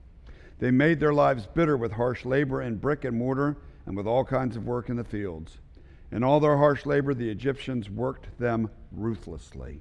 They 0.62 0.71
made 0.71 1.00
their 1.00 1.12
lives 1.12 1.45
bitter 1.45 1.76
with 1.76 1.90
harsh 1.90 2.25
labor 2.25 2.62
in 2.62 2.76
brick 2.76 3.04
and 3.04 3.19
mortar 3.19 3.57
and 3.85 3.97
with 3.97 4.07
all 4.07 4.25
kinds 4.25 4.57
of 4.57 4.64
work 4.64 4.90
in 4.90 4.95
the 4.95 5.02
fields. 5.02 5.59
In 6.12 6.23
all 6.23 6.38
their 6.38 6.57
harsh 6.57 6.87
labor, 6.87 7.14
the 7.14 7.28
Egyptians 7.28 7.90
worked 7.90 8.28
them 8.38 8.71
ruthlessly. 8.92 9.81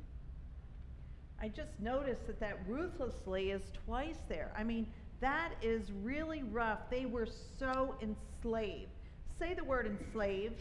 I 1.39 1.49
just 1.49 1.79
noticed 1.79 2.25
that 2.25 2.39
that 2.39 2.57
ruthlessly 2.67 3.51
is 3.51 3.61
twice 3.85 4.17
there. 4.27 4.51
I 4.57 4.63
mean, 4.63 4.87
that 5.19 5.51
is 5.61 5.83
really 6.01 6.41
rough. 6.41 6.89
They 6.89 7.05
were 7.05 7.27
so 7.59 7.93
enslaved. 8.01 8.89
Say 9.37 9.53
the 9.53 9.63
word 9.63 9.85
enslaved. 9.85 10.59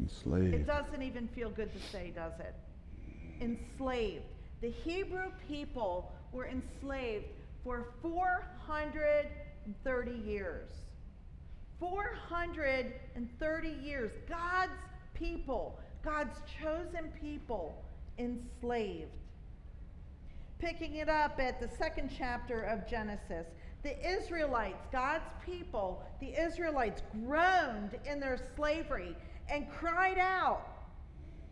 Enslaved. 0.00 0.54
It 0.54 0.66
doesn't 0.66 1.02
even 1.02 1.28
feel 1.28 1.50
good 1.50 1.70
to 1.74 1.90
say, 1.92 2.10
does 2.16 2.40
it? 2.40 2.54
Enslaved. 3.42 4.24
The 4.62 4.70
Hebrew 4.70 5.30
people 5.46 6.10
were 6.32 6.46
enslaved 6.46 7.26
for 7.62 7.88
400 8.00 9.26
30 9.84 10.12
years. 10.26 10.70
430 11.80 13.68
years. 13.68 14.12
God's 14.28 14.72
people, 15.14 15.78
God's 16.04 16.36
chosen 16.60 17.12
people, 17.20 17.84
enslaved. 18.18 19.10
Picking 20.58 20.96
it 20.96 21.08
up 21.08 21.38
at 21.38 21.60
the 21.60 21.68
second 21.68 22.10
chapter 22.16 22.62
of 22.62 22.88
Genesis, 22.88 23.46
the 23.84 23.96
Israelites, 24.06 24.86
God's 24.90 25.30
people, 25.46 26.02
the 26.20 26.34
Israelites 26.40 27.02
groaned 27.24 27.96
in 28.04 28.18
their 28.18 28.38
slavery 28.56 29.16
and 29.48 29.70
cried 29.70 30.18
out. 30.18 30.66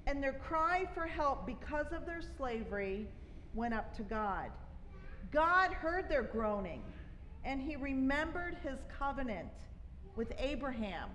And 0.08 0.22
their 0.22 0.34
cry 0.34 0.86
for 0.94 1.06
help 1.06 1.46
because 1.46 1.86
of 1.92 2.06
their 2.06 2.22
slavery 2.36 3.08
went 3.54 3.74
up 3.74 3.96
to 3.96 4.02
God. 4.02 4.50
God 5.32 5.72
heard 5.72 6.08
their 6.08 6.22
groaning 6.22 6.82
and 7.46 7.62
he 7.62 7.76
remembered 7.76 8.56
his 8.64 8.80
covenant 8.98 9.48
with 10.16 10.32
Abraham, 10.36 11.08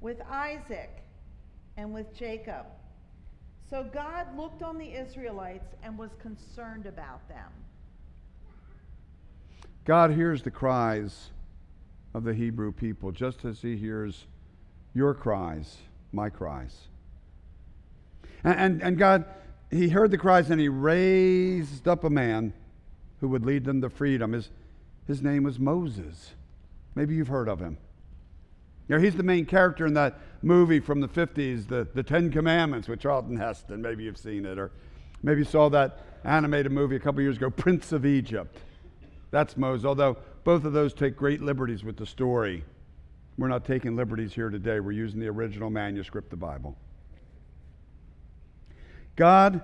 with 0.00 0.20
Isaac, 0.28 1.04
and 1.76 1.94
with 1.94 2.12
Jacob. 2.14 2.66
So 3.70 3.86
God 3.94 4.36
looked 4.36 4.62
on 4.62 4.76
the 4.76 4.92
Israelites 4.92 5.74
and 5.82 5.96
was 5.96 6.10
concerned 6.20 6.86
about 6.86 7.26
them. 7.28 7.50
God 9.84 10.10
hears 10.10 10.42
the 10.42 10.50
cries 10.50 11.30
of 12.14 12.24
the 12.24 12.34
Hebrew 12.34 12.72
people 12.72 13.12
just 13.12 13.44
as 13.44 13.62
he 13.62 13.76
hears 13.76 14.26
your 14.92 15.14
cries, 15.14 15.78
my 16.12 16.30
cries. 16.30 16.88
And, 18.44 18.58
and, 18.58 18.82
and, 18.82 18.98
God, 18.98 19.24
he 19.70 19.88
heard 19.88 20.10
the 20.10 20.18
cries 20.18 20.50
and 20.50 20.60
he 20.60 20.68
raised 20.68 21.86
up 21.86 22.04
a 22.04 22.10
man 22.10 22.52
who 23.20 23.28
would 23.28 23.46
lead 23.46 23.64
them 23.64 23.80
to 23.80 23.88
freedom. 23.88 24.32
His, 24.32 24.50
his 25.06 25.22
name 25.22 25.42
was 25.42 25.58
Moses. 25.58 26.32
Maybe 26.94 27.14
you've 27.14 27.28
heard 27.28 27.48
of 27.48 27.60
him. 27.60 27.78
You 28.88 28.96
know, 28.96 29.02
he's 29.02 29.16
the 29.16 29.22
main 29.22 29.46
character 29.46 29.86
in 29.86 29.94
that 29.94 30.18
movie 30.42 30.80
from 30.80 31.00
the 31.00 31.08
50s, 31.08 31.68
the, 31.68 31.86
the 31.94 32.02
Ten 32.02 32.30
Commandments 32.30 32.88
with 32.88 33.00
Charlton 33.00 33.36
Heston. 33.36 33.80
Maybe 33.80 34.04
you've 34.04 34.18
seen 34.18 34.44
it. 34.44 34.58
Or 34.58 34.70
maybe 35.22 35.40
you 35.40 35.44
saw 35.44 35.68
that 35.70 36.00
animated 36.24 36.72
movie 36.72 36.96
a 36.96 37.00
couple 37.00 37.22
years 37.22 37.36
ago, 37.36 37.50
Prince 37.50 37.92
of 37.92 38.04
Egypt. 38.04 38.58
That's 39.30 39.56
Moses, 39.56 39.86
although 39.86 40.18
both 40.44 40.64
of 40.64 40.72
those 40.72 40.92
take 40.92 41.16
great 41.16 41.40
liberties 41.40 41.84
with 41.84 41.96
the 41.96 42.06
story. 42.06 42.64
We're 43.38 43.48
not 43.48 43.64
taking 43.64 43.96
liberties 43.96 44.34
here 44.34 44.50
today. 44.50 44.80
We're 44.80 44.92
using 44.92 45.20
the 45.20 45.28
original 45.28 45.70
manuscript, 45.70 46.30
the 46.30 46.36
Bible. 46.36 46.76
God 49.16 49.62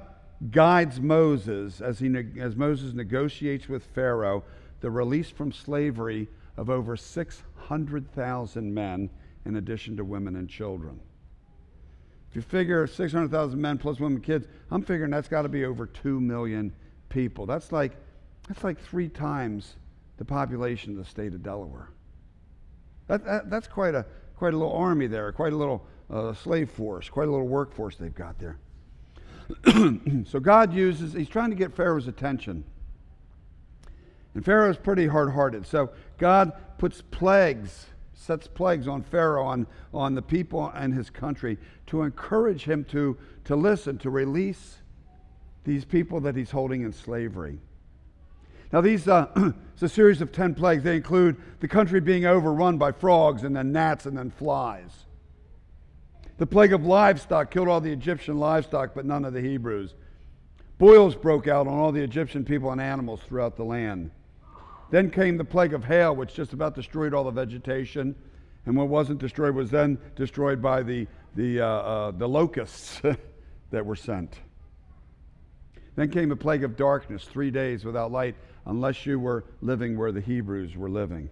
guides 0.50 1.00
Moses 1.00 1.80
as, 1.80 1.98
he, 1.98 2.14
as 2.40 2.56
Moses 2.56 2.94
negotiates 2.94 3.68
with 3.68 3.84
Pharaoh 3.94 4.44
the 4.80 4.90
release 4.90 5.30
from 5.30 5.52
slavery 5.52 6.28
of 6.56 6.70
over 6.70 6.96
600,000 6.96 8.74
men, 8.74 9.10
in 9.44 9.56
addition 9.56 9.96
to 9.96 10.04
women 10.04 10.36
and 10.36 10.48
children. 10.48 11.00
If 12.30 12.36
you 12.36 12.42
figure 12.42 12.86
600,000 12.86 13.60
men 13.60 13.78
plus 13.78 14.00
women 14.00 14.16
and 14.16 14.24
kids, 14.24 14.46
I'm 14.70 14.82
figuring 14.82 15.10
that's 15.10 15.28
got 15.28 15.42
to 15.42 15.48
be 15.48 15.64
over 15.64 15.86
2 15.86 16.20
million 16.20 16.74
people. 17.08 17.46
That's 17.46 17.72
like, 17.72 17.96
that's 18.46 18.62
like 18.62 18.78
three 18.78 19.08
times 19.08 19.76
the 20.18 20.24
population 20.24 20.92
of 20.92 20.98
the 20.98 21.04
state 21.04 21.32
of 21.32 21.42
Delaware. 21.42 21.90
That, 23.06 23.24
that, 23.24 23.50
that's 23.50 23.66
quite 23.66 23.94
a, 23.94 24.04
quite 24.36 24.52
a 24.52 24.56
little 24.56 24.74
army 24.74 25.06
there, 25.06 25.32
quite 25.32 25.52
a 25.52 25.56
little 25.56 25.86
uh, 26.10 26.34
slave 26.34 26.70
force, 26.70 27.08
quite 27.08 27.28
a 27.28 27.30
little 27.30 27.48
workforce 27.48 27.96
they've 27.96 28.14
got 28.14 28.38
there. 28.38 28.58
so 30.26 30.38
God 30.40 30.74
uses, 30.74 31.14
he's 31.14 31.28
trying 31.28 31.50
to 31.50 31.56
get 31.56 31.74
Pharaoh's 31.74 32.08
attention. 32.08 32.64
And 34.38 34.44
Pharaoh's 34.44 34.76
pretty 34.76 35.08
hard 35.08 35.32
hearted. 35.32 35.66
So 35.66 35.90
God 36.16 36.52
puts 36.78 37.02
plagues, 37.02 37.86
sets 38.14 38.46
plagues 38.46 38.86
on 38.86 39.02
Pharaoh, 39.02 39.44
on, 39.44 39.66
on 39.92 40.14
the 40.14 40.22
people 40.22 40.70
and 40.76 40.94
his 40.94 41.10
country 41.10 41.58
to 41.88 42.02
encourage 42.02 42.62
him 42.62 42.84
to, 42.84 43.18
to 43.46 43.56
listen, 43.56 43.98
to 43.98 44.10
release 44.10 44.76
these 45.64 45.84
people 45.84 46.20
that 46.20 46.36
he's 46.36 46.52
holding 46.52 46.82
in 46.82 46.92
slavery. 46.92 47.58
Now, 48.72 48.80
these, 48.80 49.08
uh, 49.08 49.26
it's 49.72 49.82
a 49.82 49.88
series 49.88 50.20
of 50.20 50.30
10 50.30 50.54
plagues. 50.54 50.84
They 50.84 50.94
include 50.94 51.34
the 51.58 51.66
country 51.66 51.98
being 51.98 52.24
overrun 52.24 52.78
by 52.78 52.92
frogs 52.92 53.42
and 53.42 53.56
then 53.56 53.72
gnats 53.72 54.06
and 54.06 54.16
then 54.16 54.30
flies. 54.30 55.06
The 56.36 56.46
plague 56.46 56.72
of 56.72 56.86
livestock 56.86 57.50
killed 57.50 57.66
all 57.66 57.80
the 57.80 57.90
Egyptian 57.90 58.38
livestock, 58.38 58.94
but 58.94 59.04
none 59.04 59.24
of 59.24 59.32
the 59.32 59.42
Hebrews. 59.42 59.96
Boils 60.78 61.16
broke 61.16 61.48
out 61.48 61.66
on 61.66 61.76
all 61.76 61.90
the 61.90 62.04
Egyptian 62.04 62.44
people 62.44 62.70
and 62.70 62.80
animals 62.80 63.20
throughout 63.26 63.56
the 63.56 63.64
land. 63.64 64.12
Then 64.90 65.10
came 65.10 65.36
the 65.36 65.44
plague 65.44 65.74
of 65.74 65.84
hail, 65.84 66.16
which 66.16 66.34
just 66.34 66.52
about 66.52 66.74
destroyed 66.74 67.12
all 67.12 67.24
the 67.24 67.30
vegetation. 67.30 68.14
And 68.66 68.76
what 68.76 68.88
wasn't 68.88 69.18
destroyed 69.18 69.54
was 69.54 69.70
then 69.70 69.98
destroyed 70.16 70.62
by 70.62 70.82
the, 70.82 71.06
the, 71.34 71.60
uh, 71.60 71.66
uh, 71.66 72.10
the 72.12 72.28
locusts 72.28 73.00
that 73.70 73.84
were 73.84 73.96
sent. 73.96 74.38
Then 75.96 76.10
came 76.10 76.30
a 76.30 76.36
plague 76.36 76.64
of 76.64 76.76
darkness, 76.76 77.24
three 77.24 77.50
days 77.50 77.84
without 77.84 78.12
light, 78.12 78.36
unless 78.66 79.04
you 79.04 79.18
were 79.18 79.44
living 79.60 79.98
where 79.98 80.12
the 80.12 80.20
Hebrews 80.20 80.76
were 80.76 80.90
living. 80.90 81.28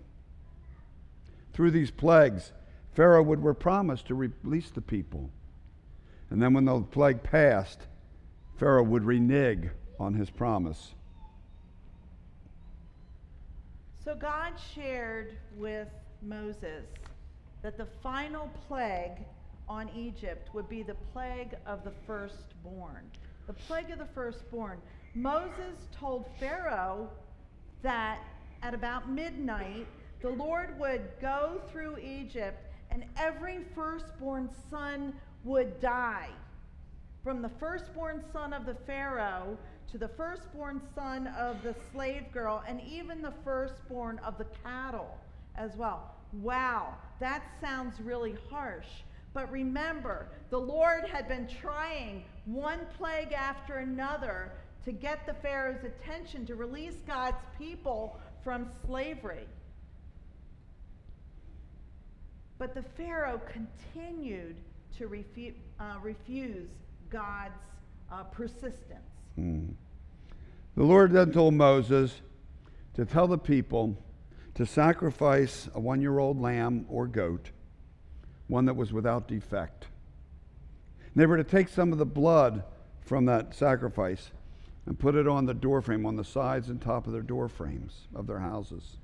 Through 1.52 1.70
these 1.70 1.90
plagues, 1.90 2.52
Pharaoh 2.92 3.22
would 3.22 3.42
were 3.42 3.54
promised 3.54 4.08
to 4.08 4.14
release 4.14 4.70
the 4.70 4.80
people. 4.80 5.30
And 6.30 6.42
then 6.42 6.52
when 6.52 6.64
the 6.64 6.80
plague 6.80 7.22
passed, 7.22 7.86
Pharaoh 8.58 8.82
would 8.82 9.04
renege 9.04 9.68
on 10.00 10.14
his 10.14 10.30
promise. 10.30 10.95
So 14.06 14.14
God 14.14 14.52
shared 14.72 15.36
with 15.56 15.88
Moses 16.22 16.86
that 17.62 17.76
the 17.76 17.88
final 18.04 18.48
plague 18.68 19.18
on 19.68 19.90
Egypt 19.96 20.54
would 20.54 20.68
be 20.68 20.84
the 20.84 20.94
plague 21.12 21.56
of 21.66 21.82
the 21.82 21.90
firstborn. 22.06 23.10
The 23.48 23.54
plague 23.54 23.90
of 23.90 23.98
the 23.98 24.06
firstborn. 24.14 24.78
Moses 25.16 25.88
told 25.90 26.30
Pharaoh 26.38 27.10
that 27.82 28.20
at 28.62 28.74
about 28.74 29.10
midnight, 29.10 29.88
the 30.22 30.30
Lord 30.30 30.78
would 30.78 31.02
go 31.20 31.60
through 31.72 31.98
Egypt 31.98 32.64
and 32.92 33.06
every 33.16 33.64
firstborn 33.74 34.48
son 34.70 35.14
would 35.42 35.80
die. 35.80 36.28
From 37.24 37.42
the 37.42 37.50
firstborn 37.58 38.22
son 38.32 38.52
of 38.52 38.66
the 38.66 38.76
Pharaoh 38.86 39.58
to 39.90 39.98
the 39.98 40.08
firstborn 40.08 40.80
son 40.94 41.28
of 41.38 41.62
the 41.62 41.74
slave 41.92 42.24
girl, 42.32 42.62
and 42.66 42.80
even 42.82 43.22
the 43.22 43.32
firstborn 43.44 44.18
of 44.24 44.38
the 44.38 44.46
cattle 44.64 45.16
as 45.56 45.76
well. 45.76 46.14
Wow, 46.32 46.94
that 47.20 47.44
sounds 47.60 48.00
really 48.00 48.36
harsh. 48.50 48.86
But 49.32 49.50
remember, 49.52 50.28
the 50.50 50.58
Lord 50.58 51.04
had 51.04 51.28
been 51.28 51.46
trying 51.46 52.24
one 52.46 52.80
plague 52.96 53.32
after 53.32 53.76
another 53.76 54.52
to 54.84 54.92
get 54.92 55.26
the 55.26 55.34
Pharaoh's 55.34 55.84
attention 55.84 56.46
to 56.46 56.54
release 56.54 56.96
God's 57.06 57.42
people 57.58 58.18
from 58.42 58.66
slavery. 58.86 59.46
But 62.58 62.74
the 62.74 62.82
Pharaoh 62.96 63.40
continued 63.52 64.56
to 64.96 65.08
refu- 65.08 65.54
uh, 65.78 65.96
refuse 66.02 66.70
God's 67.10 67.60
uh, 68.10 68.22
persistence. 68.24 69.10
Mm. 69.38 69.74
The 70.76 70.82
Lord 70.82 71.12
then 71.12 71.32
told 71.32 71.54
Moses 71.54 72.20
to 72.94 73.04
tell 73.04 73.26
the 73.26 73.38
people 73.38 73.96
to 74.54 74.66
sacrifice 74.66 75.68
a 75.74 75.80
one 75.80 76.00
year 76.00 76.18
old 76.18 76.40
lamb 76.40 76.86
or 76.88 77.06
goat, 77.06 77.50
one 78.46 78.64
that 78.66 78.76
was 78.76 78.92
without 78.92 79.28
defect. 79.28 79.86
And 80.98 81.20
they 81.20 81.26
were 81.26 81.36
to 81.36 81.44
take 81.44 81.68
some 81.68 81.92
of 81.92 81.98
the 81.98 82.06
blood 82.06 82.64
from 83.00 83.26
that 83.26 83.54
sacrifice 83.54 84.30
and 84.86 84.98
put 84.98 85.14
it 85.14 85.26
on 85.26 85.46
the 85.46 85.54
doorframe, 85.54 86.06
on 86.06 86.16
the 86.16 86.24
sides 86.24 86.68
and 86.68 86.80
top 86.80 87.06
of 87.06 87.12
their 87.12 87.22
doorframes 87.22 88.06
of 88.14 88.26
their 88.26 88.38
houses. 88.38 88.96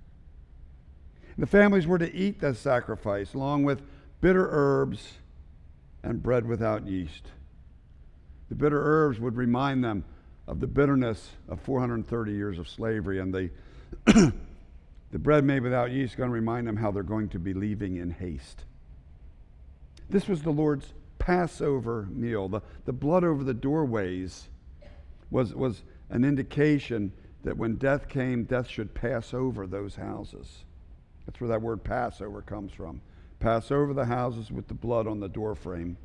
The 1.37 1.47
families 1.47 1.87
were 1.87 1.99
to 1.99 2.14
eat 2.14 2.40
that 2.40 2.57
sacrifice 2.57 3.35
along 3.35 3.64
with 3.64 3.83
bitter 4.21 4.49
herbs 4.51 5.14
and 6.03 6.23
bread 6.23 6.47
without 6.47 6.87
yeast. 6.87 7.29
The 8.49 8.55
bitter 8.55 8.81
herbs 8.83 9.18
would 9.18 9.37
remind 9.37 9.83
them 9.83 10.05
of 10.46 10.61
the 10.61 10.66
bitterness 10.66 11.31
of 11.48 11.61
430 11.61 12.33
years 12.33 12.59
of 12.59 12.68
slavery, 12.68 13.20
and 13.20 13.33
the, 13.33 13.50
the 15.11 15.18
bread 15.18 15.44
made 15.44 15.62
without 15.62 15.90
yeast 15.90 16.12
is 16.12 16.16
going 16.16 16.28
to 16.28 16.35
remind 16.35 16.66
them 16.66 16.76
how 16.76 16.90
they're 16.90 17.02
going 17.02 17.28
to 17.31 17.38
be 17.38 17.55
leaving 17.55 17.96
in 17.96 18.11
haste. 18.11 18.64
This 20.11 20.28
was 20.28 20.42
the 20.42 20.50
Lord's 20.50 20.92
Passover 21.18 22.09
meal. 22.11 22.48
The, 22.48 22.61
the 22.85 22.92
blood 22.92 23.24
over 23.24 23.44
the 23.44 23.55
doorways 23.55 24.48
was, 25.31 25.55
was 25.55 25.83
an 26.11 26.24
indication 26.24 27.12
that 27.44 27.57
when 27.57 27.76
death 27.76 28.09
came, 28.09 28.44
death 28.44 28.68
should 28.68 28.94
pass 28.94 29.33
over 29.33 29.66
those 29.66 29.94
houses. 29.94 30.64
That's 31.26 31.40
where 31.40 31.48
that 31.48 31.62
word 31.62 31.85
Passover 31.85 32.42
comes 32.42 32.72
from. 32.72 33.00
Pass 33.38 33.70
over 33.70 33.94
the 33.94 34.05
houses 34.05 34.50
with 34.50 34.68
the 34.68 34.74
blood 34.74 35.07
on 35.07 35.20
the 35.20 35.28
doorframe. 35.28 35.96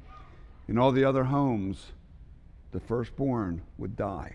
In 0.67 0.77
all 0.77 0.91
the 0.91 1.03
other 1.03 1.25
homes, 1.25 1.91
the 2.77 2.85
firstborn 2.85 3.59
would 3.79 3.95
die. 3.95 4.31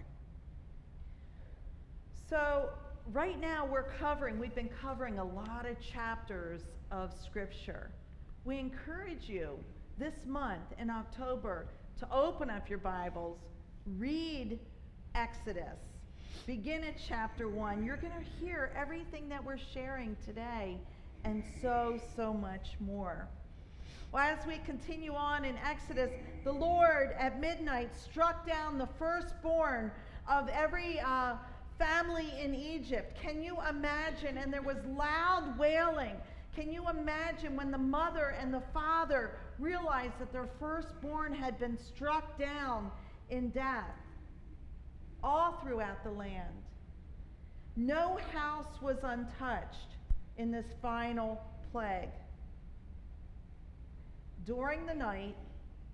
So, 2.28 2.70
right 3.12 3.40
now 3.40 3.64
we're 3.64 3.92
covering, 4.00 4.36
we've 4.36 4.54
been 4.54 4.70
covering 4.82 5.20
a 5.20 5.24
lot 5.24 5.64
of 5.64 5.76
chapters 5.80 6.62
of 6.90 7.12
Scripture. 7.24 7.92
We 8.44 8.58
encourage 8.58 9.28
you 9.28 9.50
this 9.96 10.14
month 10.26 10.64
in 10.76 10.90
October 10.90 11.66
to 12.00 12.12
open 12.12 12.50
up 12.50 12.68
your 12.68 12.80
Bibles, 12.80 13.38
read 13.96 14.58
Exodus, 15.14 15.78
begin 16.44 16.82
at 16.82 16.96
chapter 17.06 17.48
1. 17.48 17.84
You're 17.84 17.96
going 17.96 18.12
to 18.12 18.44
hear 18.44 18.72
everything 18.76 19.28
that 19.28 19.44
we're 19.44 19.60
sharing 19.72 20.16
today 20.26 20.78
and 21.22 21.44
so, 21.60 22.00
so 22.16 22.34
much 22.34 22.70
more. 22.80 23.28
Well, 24.12 24.22
as 24.22 24.46
we 24.46 24.58
continue 24.58 25.14
on 25.14 25.46
in 25.46 25.56
Exodus, 25.56 26.10
the 26.44 26.52
Lord 26.52 27.14
at 27.18 27.40
midnight 27.40 27.96
struck 27.96 28.46
down 28.46 28.76
the 28.76 28.88
firstborn 28.98 29.90
of 30.28 30.48
every 30.50 31.00
uh, 31.00 31.36
family 31.78 32.30
in 32.38 32.54
Egypt. 32.54 33.18
Can 33.18 33.42
you 33.42 33.56
imagine? 33.70 34.36
And 34.36 34.52
there 34.52 34.60
was 34.60 34.76
loud 34.86 35.58
wailing. 35.58 36.16
Can 36.54 36.70
you 36.70 36.90
imagine 36.90 37.56
when 37.56 37.70
the 37.70 37.78
mother 37.78 38.36
and 38.38 38.52
the 38.52 38.62
father 38.74 39.38
realized 39.58 40.18
that 40.18 40.30
their 40.30 40.48
firstborn 40.60 41.32
had 41.32 41.58
been 41.58 41.78
struck 41.78 42.38
down 42.38 42.90
in 43.30 43.48
death? 43.48 43.96
All 45.24 45.58
throughout 45.62 46.04
the 46.04 46.10
land. 46.10 46.52
No 47.76 48.18
house 48.34 48.82
was 48.82 48.98
untouched 49.02 49.96
in 50.36 50.50
this 50.50 50.66
final 50.82 51.42
plague. 51.72 52.10
During 54.44 54.86
the 54.86 54.94
night, 54.94 55.36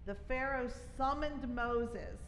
the 0.07 0.17
Pharaoh 0.27 0.71
summoned 0.97 1.55
Moses 1.55 2.19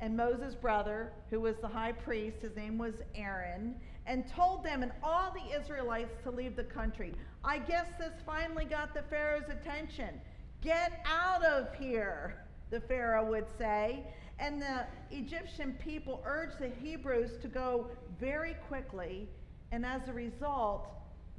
and 0.00 0.16
Moses' 0.16 0.54
brother, 0.54 1.12
who 1.30 1.40
was 1.40 1.56
the 1.58 1.68
high 1.68 1.92
priest, 1.92 2.38
his 2.42 2.56
name 2.56 2.76
was 2.78 2.94
Aaron, 3.14 3.76
and 4.06 4.26
told 4.28 4.64
them 4.64 4.82
and 4.82 4.92
all 5.02 5.32
the 5.32 5.58
Israelites 5.58 6.14
to 6.24 6.30
leave 6.30 6.56
the 6.56 6.64
country. 6.64 7.14
I 7.44 7.58
guess 7.58 7.86
this 7.98 8.12
finally 8.26 8.64
got 8.64 8.94
the 8.94 9.02
Pharaoh's 9.02 9.48
attention. 9.48 10.20
Get 10.62 11.00
out 11.06 11.44
of 11.44 11.74
here, 11.74 12.44
the 12.70 12.80
Pharaoh 12.80 13.28
would 13.30 13.46
say. 13.58 14.04
And 14.38 14.60
the 14.60 14.86
Egyptian 15.10 15.74
people 15.74 16.22
urged 16.24 16.58
the 16.58 16.70
Hebrews 16.82 17.32
to 17.42 17.48
go 17.48 17.88
very 18.18 18.54
quickly, 18.68 19.28
and 19.70 19.84
as 19.84 20.08
a 20.08 20.12
result, 20.12 20.88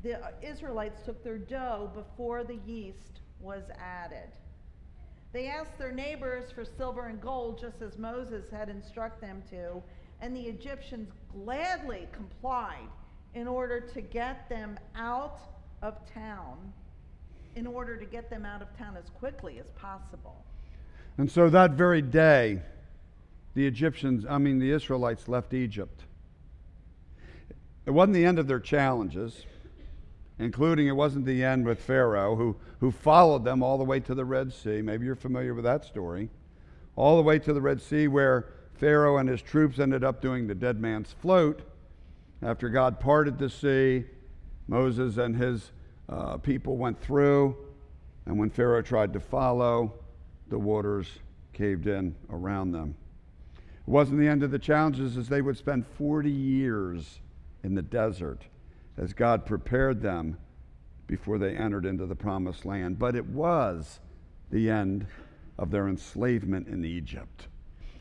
the 0.04 0.19
Israelites 0.41 1.02
took 1.04 1.24
their 1.24 1.39
dough 1.39 1.91
before 1.95 2.43
the 2.43 2.60
yeast 2.65 3.20
was 3.41 3.63
added. 3.80 4.30
They 5.34 5.47
asked 5.47 5.77
their 5.77 5.91
neighbors 5.91 6.51
for 6.51 6.65
silver 6.65 7.08
and 7.08 7.21
gold, 7.21 7.60
just 7.60 7.82
as 7.82 7.97
Moses 7.97 8.45
had 8.51 8.69
instructed 8.69 9.27
them 9.27 9.43
to, 9.51 9.82
and 10.19 10.36
the 10.36 10.41
Egyptians 10.41 11.10
gladly 11.34 12.08
complied 12.12 12.89
in 13.34 13.47
order 13.47 13.80
to 13.80 14.01
get 14.01 14.49
them 14.49 14.77
out 14.95 15.39
of 15.82 15.95
town, 16.13 16.73
in 17.56 17.65
order 17.65 17.97
to 17.97 18.06
get 18.06 18.30
them 18.30 18.45
out 18.45 18.62
of 18.62 18.77
town 18.77 18.97
as 18.97 19.10
quickly 19.10 19.60
as 19.60 19.69
possible. 19.71 20.43
And 21.17 21.32
so 21.32 21.49
that 21.49 21.71
very 21.71 22.01
day, 22.01 22.62
the 23.54 23.65
Egyptians, 23.65 24.25
I 24.30 24.38
mean, 24.38 24.60
the 24.60 24.71
Israelites 24.71 25.27
left 25.27 25.54
Egypt. 25.54 26.04
It 27.86 27.91
wasn't 27.91 28.13
the 28.13 28.25
end 28.25 28.38
of 28.38 28.47
their 28.47 28.60
challenges, 28.60 29.45
including 30.41 30.88
it 30.88 30.95
wasn't 30.95 31.23
the 31.23 31.43
end 31.43 31.63
with 31.65 31.80
Pharaoh, 31.80 32.36
who, 32.36 32.56
who 32.80 32.91
followed 32.91 33.45
them 33.45 33.62
all 33.62 33.77
the 33.77 33.84
way 33.84 33.99
to 33.99 34.15
the 34.15 34.25
Red 34.25 34.51
Sea. 34.51 34.82
Maybe 34.82 35.06
you're 35.06 35.15
familiar 35.15 35.54
with 35.54 35.65
that 35.65 35.86
story. 35.86 36.30
All 36.95 37.15
the 37.15 37.21
way 37.21 37.38
to 37.38 37.54
the 37.54 37.62
Red 37.62 37.80
Sea, 37.80 38.08
where 38.08 38.47
Pharaoh 38.73 39.17
and 39.17 39.30
his 39.30 39.41
troops 39.43 39.77
ended 39.77 40.04
up 40.04 40.19
doing 40.19 40.47
the 40.47 40.56
dead 40.56 40.82
man's 40.82 41.12
float. 41.12 41.62
After 42.41 42.69
God 42.69 42.99
parted 42.99 43.38
the 43.38 43.51
sea, 43.51 44.06
Moses 44.67 45.17
and 45.17 45.36
his 45.36 45.71
uh, 46.10 46.38
people 46.38 46.75
went 46.75 46.99
through, 46.99 47.56
and 48.25 48.39
when 48.39 48.49
Pharaoh 48.49 48.82
tried 48.82 49.13
to 49.13 49.19
follow, 49.19 49.93
the 50.47 50.58
waters 50.58 51.08
caved 51.54 51.86
in 51.86 52.15
around 52.32 52.71
them. 52.71 52.95
It 53.60 53.91
wasn't 53.91 54.19
the 54.19 54.27
end 54.27 54.41
of 54.41 54.49
the 54.49 54.60
challenges, 54.60 55.17
as 55.17 55.30
they 55.30 55.43
would 55.43 55.58
spend 55.58 55.86
40 55.86 56.32
years 56.32 57.19
in 57.63 57.75
the 57.75 57.84
desert 57.84 58.41
as 59.01 59.13
God 59.13 59.45
prepared 59.45 60.01
them 60.01 60.37
before 61.07 61.39
they 61.39 61.57
entered 61.57 61.85
into 61.85 62.05
the 62.05 62.15
promised 62.15 62.65
land. 62.65 62.99
But 62.99 63.15
it 63.15 63.25
was 63.25 63.99
the 64.51 64.69
end 64.69 65.07
of 65.57 65.71
their 65.71 65.89
enslavement 65.89 66.67
in 66.67 66.85
Egypt. 66.85 67.47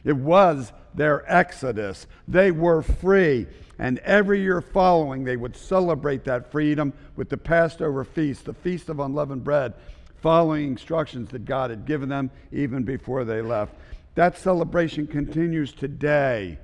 It 0.05 0.17
was 0.17 0.73
their 0.95 1.25
exodus. 1.31 2.07
They 2.29 2.51
were 2.51 2.83
free. 2.83 3.47
And 3.79 3.99
every 4.01 4.43
year 4.43 4.61
following, 4.61 5.25
they 5.25 5.37
would 5.37 5.57
celebrate 5.57 6.25
that 6.25 6.53
freedom 6.53 6.93
with 7.17 7.31
the 7.31 7.37
Passover 7.39 8.05
feast, 8.05 8.45
the 8.45 8.55
Feast 8.55 8.91
of 8.91 9.01
Unleavened 9.01 9.43
Bread, 9.43 9.75
following 10.17 10.67
instructions 10.67 11.31
that 11.31 11.47
God 11.47 11.71
had 11.71 11.87
given 11.87 12.11
them 12.11 12.31
even 12.53 12.83
before 12.83 13.25
they 13.25 13.41
left. 13.41 13.75
That 14.17 14.37
celebration 14.37 15.07
continues 15.07 15.73
today. 15.73 16.59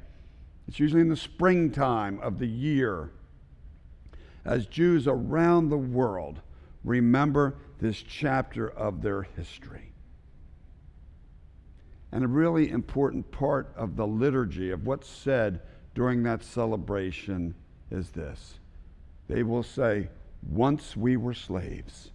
It's 0.69 0.79
usually 0.79 1.01
in 1.01 1.09
the 1.09 1.17
springtime 1.17 2.21
of 2.21 2.39
the 2.39 2.49
year 2.49 3.13
as 4.47 4.67
Jews 4.67 5.09
around 5.09 5.69
the 5.69 5.77
world 5.77 6.41
remember 6.85 7.57
this 7.81 8.01
chapter 8.01 8.71
of 8.71 9.03
their 9.03 9.23
history. 9.23 9.93
And 12.13 12.25
a 12.25 12.29
really 12.29 12.71
important 12.71 13.31
part 13.33 13.73
of 13.77 13.97
the 13.97 14.07
liturgy 14.07 14.71
of 14.71 14.87
what's 14.87 15.09
said 15.09 15.61
during 15.95 16.23
that 16.23 16.45
celebration 16.45 17.55
is 17.91 18.11
this 18.11 18.59
they 19.29 19.43
will 19.43 19.65
say, 19.65 20.09
Once 20.49 20.97
we 20.97 21.17
were 21.17 21.35
slaves, 21.35 22.13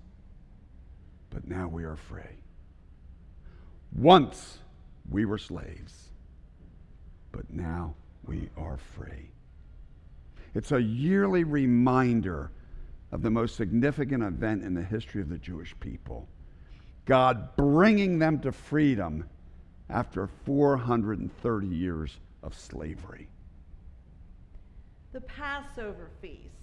but 1.29 1.45
now 1.45 1.67
we 1.67 1.83
are 1.83 1.97
free. 1.97 2.21
Once 3.93 4.59
we 5.09 5.25
were 5.25 5.37
slaves, 5.37 6.09
but 7.33 7.51
now 7.51 7.93
we 8.25 8.49
are 8.55 8.77
free. 8.95 9.30
It's 10.53 10.71
a 10.71 10.81
yearly 10.81 11.43
reminder 11.43 12.51
of 13.11 13.21
the 13.21 13.29
most 13.29 13.55
significant 13.55 14.23
event 14.23 14.63
in 14.63 14.73
the 14.73 14.83
history 14.83 15.21
of 15.21 15.29
the 15.29 15.37
Jewish 15.37 15.75
people 15.79 16.27
God 17.05 17.55
bringing 17.55 18.19
them 18.19 18.39
to 18.39 18.51
freedom 18.51 19.27
after 19.89 20.27
430 20.45 21.67
years 21.67 22.19
of 22.43 22.53
slavery. 22.53 23.27
The 25.11 25.21
Passover 25.21 26.09
feast. 26.21 26.55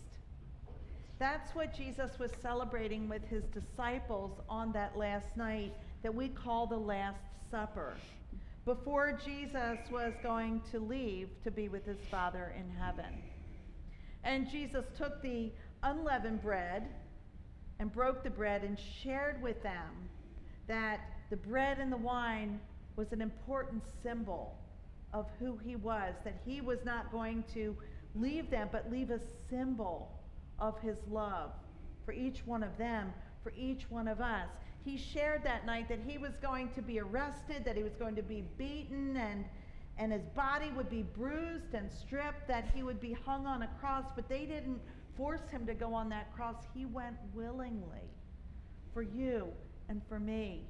That's 1.18 1.55
what 1.55 1.77
Jesus 1.77 2.18
was 2.18 2.31
celebrating 2.40 3.09
with 3.09 3.27
his 3.29 3.44
disciples 3.46 4.40
on 4.48 4.72
that 4.72 4.96
last 4.96 5.37
night 5.37 5.74
that 6.03 6.14
we 6.14 6.29
call 6.29 6.66
the 6.66 6.79
Last 6.79 7.20
Supper. 7.51 7.94
Before 8.64 9.18
Jesus 9.24 9.79
was 9.90 10.12
going 10.22 10.62
to 10.70 10.79
leave 10.79 11.29
to 11.42 11.51
be 11.51 11.68
with 11.68 11.85
his 11.85 11.98
Father 12.11 12.55
in 12.57 12.70
heaven. 12.70 13.22
And 14.25 14.49
Jesus 14.51 14.85
took 14.97 15.23
the 15.23 15.53
unleavened 15.83 16.43
bread 16.43 16.89
and 17.79 17.93
broke 17.93 18.23
the 18.23 18.31
bread 18.31 18.65
and 18.65 18.79
shared 18.79 19.41
with 19.43 19.63
them 19.63 20.09
that 20.67 21.01
the 21.31 21.37
bread 21.37 21.79
and 21.79 21.93
the 21.93 21.97
wine 21.97 22.61
was 22.97 23.13
an 23.13 23.23
important 23.23 23.83
symbol 24.03 24.59
of 25.13 25.27
who 25.39 25.57
he 25.57 25.77
was, 25.77 26.15
that 26.25 26.41
he 26.45 26.61
was 26.61 26.85
not 26.85 27.11
going 27.13 27.45
to 27.55 27.77
leave 28.15 28.51
them, 28.51 28.69
but 28.73 28.91
leave 28.91 29.11
a 29.11 29.21
symbol 29.49 30.11
of 30.59 30.79
his 30.81 30.99
love 31.09 31.53
for 32.05 32.13
each 32.13 32.47
one 32.47 32.63
of 32.63 32.77
them, 32.77 33.13
for 33.43 33.53
each 33.57 33.91
one 33.91 34.09
of 34.09 34.21
us. 34.21 34.49
He 34.85 34.97
shared 34.97 35.45
that 35.45 35.67
night 35.67 35.89
that 35.89 36.01
he 36.07 36.19
was 36.19 36.33
going 36.43 36.71
to 36.71 36.83
be 36.83 37.01
arrested, 37.01 37.65
that 37.65 37.77
he 37.77 37.83
was 37.83 37.95
going 37.95 38.17
to 38.17 38.23
be 38.23 38.43
beaten, 38.57 39.17
and, 39.17 39.45
and 39.99 40.13
his 40.13 40.27
body 40.35 40.71
would 40.77 40.89
be 40.89 41.03
bruised 41.03 41.75
and 41.75 41.91
stripped, 41.91 42.47
that 42.47 42.71
he 42.75 42.83
would 42.83 43.01
be 43.01 43.13
hung 43.13 43.47
on 43.47 43.63
a 43.63 43.69
cross, 43.81 44.05
but 44.15 44.29
they 44.29 44.47
didn't 44.47 44.81
force 45.17 45.49
him 45.51 45.67
to 45.67 45.75
go 45.75 45.93
on 45.93 46.09
that 46.09 46.33
cross. 46.35 46.57
He 46.73 46.87
went 46.87 47.17
willingly 47.35 48.09
for 48.95 49.03
you 49.03 49.49
and 49.89 50.01
for 50.09 50.21
me. 50.21 50.65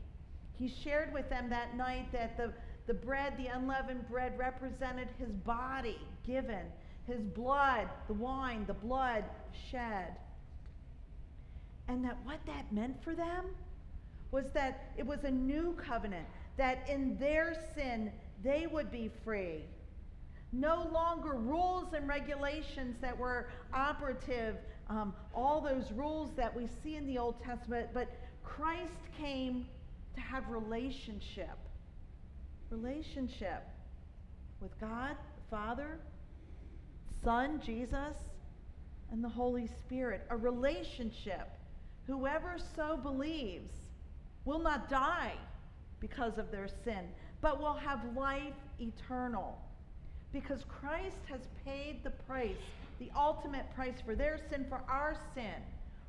He 0.59 0.69
shared 0.69 1.13
with 1.13 1.29
them 1.29 1.51
that 1.51 1.77
night 1.77 2.11
that 2.13 2.37
the, 2.37 2.53
the 2.87 2.95
bread, 2.95 3.35
the 3.37 3.47
unleavened 3.49 4.09
bread, 4.09 4.37
represented 4.39 5.09
his 5.19 5.29
body 5.29 5.99
given 6.27 6.67
his 7.07 7.21
blood, 7.21 7.89
the 8.07 8.15
wine, 8.15 8.65
the 8.67 8.75
blood 8.75 9.25
shed. 9.71 10.17
And 11.87 12.05
that 12.05 12.17
what 12.25 12.39
that 12.47 12.73
meant 12.73 13.03
for 13.03 13.15
them 13.15 13.45
was 14.31 14.45
that 14.53 14.93
it 14.97 15.07
was 15.07 15.25
a 15.25 15.31
new 15.31 15.75
covenant, 15.75 16.27
that 16.57 16.87
in 16.89 17.17
their 17.19 17.57
sin 17.75 18.11
they 18.43 18.67
would 18.67 18.91
be 18.91 19.11
free. 19.25 19.65
No 20.53 20.89
longer 20.93 21.35
rules 21.35 21.93
and 21.93 22.09
regulations 22.09 22.97
that 23.01 23.17
were 23.17 23.49
operative, 23.75 24.57
um, 24.89 25.13
all 25.35 25.61
those 25.61 25.93
rules 25.93 26.31
that 26.37 26.55
we 26.55 26.67
see 26.83 26.97
in 26.97 27.07
the 27.07 27.19
Old 27.19 27.43
Testament, 27.43 27.89
but 27.93 28.09
Christ 28.43 28.95
came 29.19 29.67
to 30.15 30.21
have 30.21 30.49
relationship. 30.49 31.59
Relationship 32.71 33.67
with 34.61 34.79
God, 34.81 35.17
the 35.37 35.57
Father, 35.57 35.99
Son, 37.23 37.61
Jesus, 37.65 38.17
and 39.11 39.23
the 39.23 39.29
Holy 39.29 39.67
Spirit. 39.67 40.27
A 40.31 40.37
relationship. 40.37 41.49
Whoever 42.07 42.57
so 42.75 42.97
believes 42.97 43.75
will 44.45 44.59
not 44.59 44.89
die 44.89 45.35
because 46.01 46.39
of 46.39 46.51
their 46.51 46.69
sin, 46.69 47.05
but 47.41 47.61
will 47.61 47.75
have 47.75 48.01
life 48.17 48.55
eternal. 48.81 49.59
Because 50.33 50.65
Christ 50.69 51.21
has 51.31 51.41
paid 51.65 52.05
the 52.05 52.11
price, 52.11 52.57
the 52.99 53.11
ultimate 53.17 53.67
price 53.75 54.01
for 54.05 54.15
their 54.15 54.39
sin, 54.51 54.67
for 54.69 54.81
our 54.89 55.17
sin, 55.35 55.63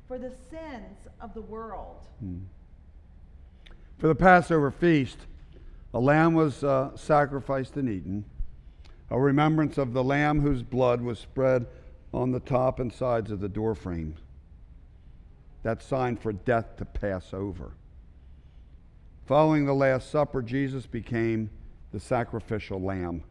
for 0.08 0.18
the 0.18 0.32
sins 0.50 0.98
of 1.20 1.32
the 1.34 1.40
world. 1.40 2.06
Hmm. 2.20 2.38
For 3.98 4.08
the 4.08 4.14
Passover 4.14 4.70
feast, 4.70 5.18
a 5.94 6.00
lamb 6.00 6.34
was 6.34 6.64
uh, 6.64 6.96
sacrificed 6.96 7.76
and 7.76 7.88
eaten 7.88 8.24
a 9.10 9.20
remembrance 9.20 9.76
of 9.76 9.92
the 9.92 10.04
Lamb 10.04 10.40
whose 10.40 10.62
blood 10.62 11.00
was 11.00 11.18
spread 11.18 11.66
on 12.14 12.30
the 12.30 12.40
top 12.40 12.78
and 12.78 12.92
sides 12.92 13.30
of 13.30 13.40
the 13.40 13.48
doorframe. 13.48 14.14
That 15.62 15.82
sign 15.82 16.16
for 16.16 16.32
death 16.32 16.76
to 16.76 16.84
pass 16.84 17.34
over. 17.34 17.72
Following 19.30 19.64
the 19.64 19.72
Last 19.72 20.10
Supper, 20.10 20.42
Jesus 20.42 20.86
became 20.86 21.50
the 21.92 22.00
sacrificial 22.00 22.82
lamb, 22.82 23.22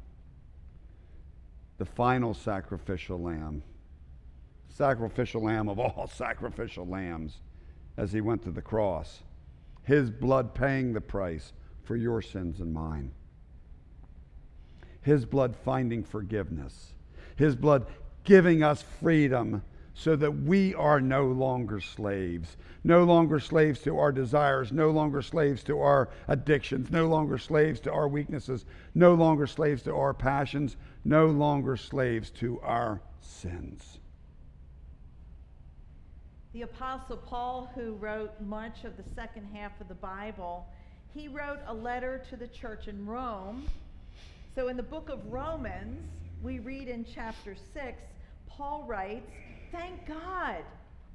the 1.77 1.83
final 1.83 2.33
sacrificial 2.33 3.21
lamb, 3.21 3.62
sacrificial 4.69 5.43
lamb 5.43 5.67
of 5.67 5.77
all 5.77 6.09
sacrificial 6.15 6.88
lambs 6.88 7.41
as 7.97 8.13
he 8.13 8.21
went 8.21 8.43
to 8.43 8.49
the 8.49 8.62
cross. 8.62 9.23
His 9.83 10.09
blood 10.09 10.55
paying 10.55 10.93
the 10.93 11.01
price 11.01 11.51
for 11.83 11.97
your 11.97 12.21
sins 12.21 12.62
and 12.62 12.73
mine. 12.73 13.12
His 15.01 15.25
blood 15.25 15.53
finding 15.65 16.05
forgiveness, 16.05 16.93
His 17.35 17.57
blood 17.57 17.88
giving 18.23 18.63
us 18.63 18.85
freedom 19.01 19.63
so 19.99 20.15
that 20.15 20.31
we 20.31 20.73
are 20.75 21.01
no 21.01 21.25
longer 21.25 21.79
slaves. 21.81 22.57
No 22.83 23.03
longer 23.03 23.39
slaves 23.39 23.81
to 23.81 23.99
our 23.99 24.12
desires, 24.12 24.71
no 24.71 24.91
longer 24.91 25.21
slaves 25.21 25.63
to 25.63 25.79
our 25.81 26.09
addictions, 26.27 26.89
no 26.89 27.07
longer 27.07 27.38
slaves 27.38 27.79
to 27.81 27.91
our 27.91 28.07
weaknesses, 28.07 28.65
no 28.95 29.13
longer 29.13 29.45
slaves 29.45 29.83
to 29.83 29.93
our 29.93 30.13
passions, 30.13 30.77
no 31.03 31.27
longer 31.27 31.75
slaves 31.75 32.29
to 32.31 32.59
our 32.62 33.01
sins. 33.19 33.99
The 36.53 36.62
Apostle 36.63 37.17
Paul, 37.17 37.69
who 37.75 37.93
wrote 37.95 38.31
much 38.41 38.85
of 38.85 38.97
the 38.97 39.03
second 39.15 39.47
half 39.53 39.79
of 39.81 39.88
the 39.88 39.95
Bible, 39.95 40.65
he 41.13 41.27
wrote 41.27 41.59
a 41.67 41.73
letter 41.73 42.23
to 42.29 42.38
the 42.38 42.47
church 42.47 42.88
in 42.88 43.05
Rome 43.05 43.67
so 44.55 44.67
in 44.67 44.75
the 44.75 44.83
book 44.83 45.09
of 45.09 45.31
Romans, 45.31 46.01
we 46.41 46.59
read 46.59 46.88
in 46.88 47.05
chapter 47.05 47.55
6, 47.73 47.97
Paul 48.47 48.83
writes, 48.85 49.31
Thank 49.71 50.08
God, 50.08 50.63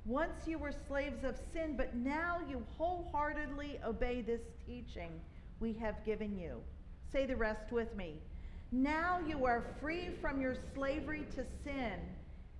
once 0.04 0.46
you 0.46 0.58
were 0.58 0.72
slaves 0.86 1.24
of 1.24 1.36
sin, 1.52 1.74
but 1.76 1.94
now 1.96 2.38
you 2.48 2.62
wholeheartedly 2.76 3.80
obey 3.84 4.22
this 4.22 4.42
teaching. 4.66 5.20
we 5.60 5.72
have 5.72 6.04
given 6.04 6.36
you. 6.36 6.60
Say 7.10 7.26
the 7.26 7.36
rest 7.36 7.72
with 7.72 7.94
me. 7.96 8.20
Now 8.72 9.20
you 9.26 9.46
are 9.46 9.64
free 9.80 10.10
from 10.20 10.40
your 10.40 10.56
slavery 10.74 11.24
to 11.36 11.44
sin, 11.62 11.94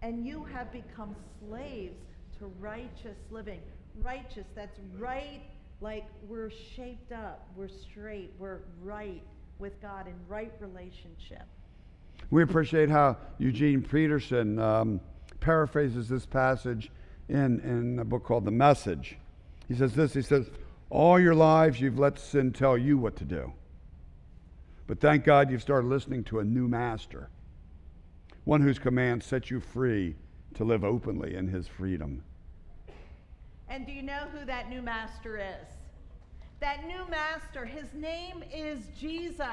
and 0.03 0.25
you 0.25 0.45
have 0.45 0.73
become 0.73 1.15
slaves 1.41 1.97
to 2.39 2.47
righteous 2.61 3.19
living. 3.31 3.61
Righteous, 4.03 4.47
that's 4.55 4.79
right, 4.99 5.43
like 5.81 6.07
we're 6.29 6.51
shaped 6.77 7.13
up, 7.13 7.49
we're 7.57 7.69
straight, 7.69 8.33
we're 8.39 8.61
right 8.83 9.23
with 9.59 9.81
God 9.83 10.07
in 10.07 10.15
right 10.29 10.53
relationship. 10.61 11.43
We 12.31 12.43
appreciate 12.43 12.89
how 12.89 13.17
Eugene 13.39 13.83
Peterson 13.83 14.59
um, 14.59 15.01
paraphrases 15.45 16.09
this 16.09 16.25
passage 16.25 16.91
in, 17.29 17.61
in 17.61 17.99
a 17.99 18.05
book 18.05 18.25
called 18.25 18.47
The 18.47 18.51
Message. 18.51 19.19
He 19.69 19.75
says 19.75 19.95
this 19.95 20.15
He 20.15 20.23
says, 20.23 20.49
All 20.89 21.21
your 21.21 21.35
lives 21.35 21.81
you've 21.81 21.99
let 21.99 22.19
sin 22.19 22.51
tell 22.51 22.79
you 22.79 22.97
what 22.97 23.17
to 23.17 23.25
do. 23.25 23.53
But 24.87 25.01
thank 25.01 25.25
God 25.25 25.51
you've 25.51 25.63
started 25.63 25.89
listening 25.89 26.25
to 26.25 26.41
a 26.41 26.45
new 26.45 26.67
master, 26.67 27.29
one 28.45 28.63
whose 28.63 28.79
commands 28.79 29.27
set 29.27 29.51
you 29.51 29.61
free 29.61 30.17
to 30.55 30.65
live 30.65 30.83
openly 30.83 31.35
in 31.35 31.49
his 31.49 31.69
freedom. 31.69 32.25
And 33.69 33.87
do 33.87 33.93
you 33.93 34.03
know 34.03 34.27
who 34.33 34.47
that 34.47 34.71
new 34.71 34.81
master 34.81 35.37
is? 35.37 35.69
That 36.61 36.87
new 36.87 37.07
master, 37.11 37.67
his 37.67 37.93
name 37.93 38.43
is 38.55 38.79
Jesus. 38.99 39.47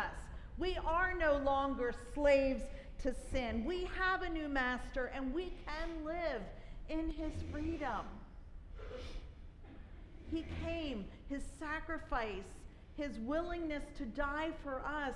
We 0.57 0.77
are 0.85 1.13
no 1.17 1.37
longer 1.39 1.93
slaves 2.13 2.63
to 3.03 3.13
sin. 3.31 3.65
We 3.65 3.89
have 3.97 4.21
a 4.21 4.29
new 4.29 4.47
master 4.47 5.11
and 5.15 5.33
we 5.33 5.53
can 5.65 6.05
live 6.05 6.41
in 6.89 7.09
his 7.09 7.33
freedom. 7.51 8.05
He 10.31 10.45
came, 10.63 11.05
his 11.29 11.43
sacrifice, 11.59 12.47
his 12.95 13.17
willingness 13.19 13.83
to 13.97 14.05
die 14.05 14.49
for 14.63 14.81
us 14.85 15.15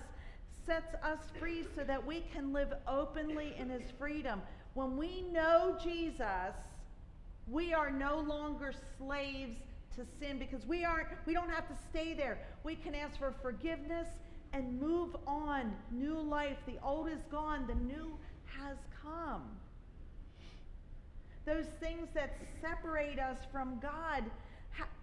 sets 0.66 0.96
us 1.04 1.20
free 1.40 1.66
so 1.76 1.84
that 1.84 2.06
we 2.06 2.24
can 2.34 2.52
live 2.52 2.74
openly 2.88 3.54
in 3.58 3.70
his 3.70 3.84
freedom. 4.00 4.42
When 4.74 4.98
we 4.98 5.22
know 5.32 5.78
Jesus, 5.82 6.56
we 7.48 7.74
are 7.74 7.92
no 7.92 8.18
longer 8.18 8.74
slaves 8.98 9.60
to 9.96 10.06
sin 10.20 10.40
because 10.40 10.66
we 10.66 10.84
aren't 10.84 11.08
we 11.26 11.34
don't 11.34 11.50
have 11.50 11.68
to 11.68 11.76
stay 11.90 12.14
there. 12.14 12.40
We 12.64 12.76
can 12.76 12.96
ask 12.96 13.18
for 13.18 13.34
forgiveness 13.42 14.08
and 14.56 14.80
move 14.82 15.16
on. 15.28 15.76
New 15.92 16.18
life. 16.18 16.58
The 16.66 16.78
old 16.84 17.10
is 17.10 17.20
gone, 17.30 17.68
the 17.68 17.76
new 17.76 18.18
has 18.60 18.78
come. 19.04 19.44
Those 21.46 21.66
things 21.80 22.08
that 22.16 22.38
separate 22.62 23.20
us 23.20 23.38
from 23.52 23.80
God 23.82 24.24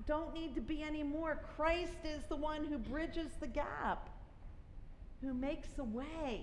don't 0.06 0.34
need 0.34 0.54
to 0.54 0.60
be 0.60 0.82
anymore. 0.82 1.38
Christ 1.56 1.98
is 2.04 2.22
the 2.28 2.36
one 2.36 2.64
who 2.64 2.78
bridges 2.78 3.30
the 3.40 3.46
gap, 3.46 4.08
who 5.20 5.32
makes 5.32 5.68
a 5.78 5.84
way 5.84 6.42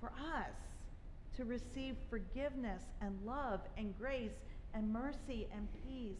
for 0.00 0.10
us 0.34 0.54
to 1.36 1.44
receive 1.44 1.96
forgiveness 2.08 2.82
and 3.00 3.18
love 3.26 3.60
and 3.76 3.96
grace 3.98 4.32
and 4.74 4.90
mercy 4.92 5.46
and 5.54 5.68
peace. 5.86 6.16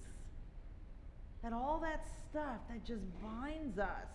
That 1.43 1.53
all 1.53 1.81
that 1.83 2.07
stuff 2.29 2.59
that 2.69 2.85
just 2.85 3.05
binds 3.23 3.79
us, 3.79 4.09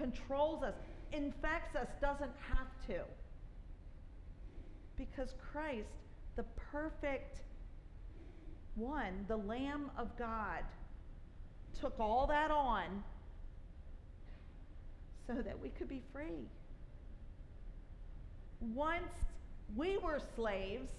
controls 0.00 0.62
us, 0.62 0.74
infects 1.12 1.76
us, 1.76 1.88
doesn't 2.00 2.32
have 2.48 2.68
to. 2.86 3.02
Because 4.96 5.34
Christ, 5.52 5.88
the 6.36 6.44
perfect 6.72 7.40
one, 8.76 9.24
the 9.28 9.36
Lamb 9.36 9.90
of 9.98 10.16
God, 10.18 10.62
took 11.78 11.98
all 12.00 12.26
that 12.28 12.50
on 12.50 13.02
so 15.26 15.34
that 15.34 15.60
we 15.60 15.68
could 15.70 15.88
be 15.88 16.02
free. 16.12 16.48
Once 18.74 19.12
we 19.76 19.98
were 19.98 20.20
slaves, 20.34 20.90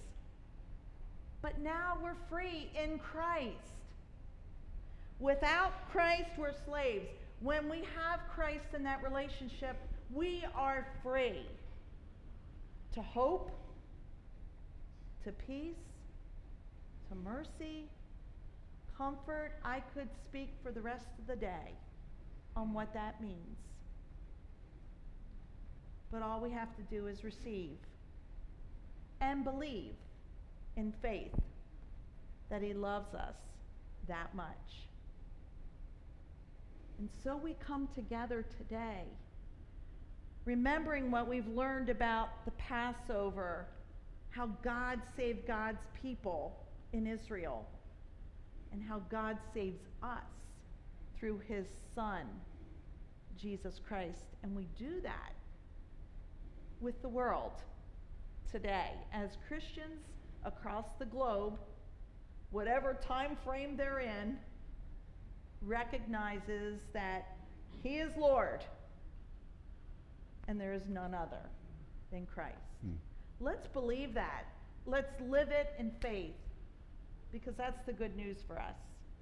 but 1.40 1.60
now 1.60 1.98
we're 2.02 2.16
free 2.30 2.70
in 2.80 2.98
Christ. 2.98 3.56
Without 5.18 5.72
Christ, 5.90 6.30
we're 6.38 6.54
slaves. 6.66 7.21
When 7.42 7.68
we 7.68 7.78
have 7.78 8.20
Christ 8.32 8.66
in 8.74 8.84
that 8.84 9.02
relationship, 9.02 9.76
we 10.12 10.44
are 10.54 10.86
free 11.02 11.44
to 12.94 13.02
hope, 13.02 13.50
to 15.24 15.32
peace, 15.32 15.74
to 17.08 17.16
mercy, 17.16 17.88
comfort. 18.96 19.52
I 19.64 19.80
could 19.92 20.08
speak 20.28 20.50
for 20.62 20.70
the 20.70 20.80
rest 20.80 21.06
of 21.18 21.26
the 21.26 21.34
day 21.34 21.74
on 22.54 22.72
what 22.72 22.94
that 22.94 23.20
means. 23.20 23.58
But 26.12 26.22
all 26.22 26.40
we 26.40 26.50
have 26.50 26.68
to 26.76 26.82
do 26.82 27.08
is 27.08 27.24
receive 27.24 27.76
and 29.20 29.42
believe 29.42 29.94
in 30.76 30.92
faith 31.02 31.34
that 32.50 32.62
He 32.62 32.72
loves 32.72 33.14
us 33.14 33.34
that 34.06 34.32
much. 34.34 34.86
And 36.98 37.08
so 37.24 37.36
we 37.36 37.56
come 37.66 37.88
together 37.94 38.44
today, 38.56 39.04
remembering 40.44 41.10
what 41.10 41.28
we've 41.28 41.48
learned 41.48 41.88
about 41.88 42.44
the 42.44 42.52
Passover, 42.52 43.66
how 44.30 44.46
God 44.62 45.00
saved 45.16 45.46
God's 45.46 45.84
people 46.00 46.56
in 46.92 47.06
Israel, 47.06 47.66
and 48.72 48.82
how 48.82 49.00
God 49.10 49.36
saves 49.52 49.82
us 50.02 50.24
through 51.18 51.40
His 51.46 51.66
Son, 51.94 52.26
Jesus 53.36 53.80
Christ. 53.86 54.36
And 54.42 54.54
we 54.54 54.68
do 54.78 55.00
that 55.02 55.32
with 56.80 57.00
the 57.02 57.08
world 57.08 57.52
today 58.50 58.90
as 59.12 59.30
Christians 59.48 60.02
across 60.44 60.86
the 60.98 61.04
globe, 61.04 61.58
whatever 62.50 62.98
time 63.06 63.36
frame 63.44 63.76
they're 63.76 64.00
in, 64.00 64.36
recognizes 65.66 66.80
that 66.92 67.36
He 67.82 67.96
is 67.96 68.10
Lord 68.16 68.64
and 70.48 70.60
there 70.60 70.72
is 70.72 70.82
none 70.88 71.14
other 71.14 71.48
than 72.10 72.26
Christ. 72.26 72.56
Hmm. 72.84 72.94
Let's 73.40 73.66
believe 73.68 74.14
that. 74.14 74.46
Let's 74.86 75.12
live 75.28 75.50
it 75.50 75.72
in 75.78 75.92
faith 76.00 76.34
because 77.30 77.54
that's 77.56 77.80
the 77.86 77.92
good 77.92 78.16
news 78.16 78.38
for 78.46 78.58
us. 78.58 78.74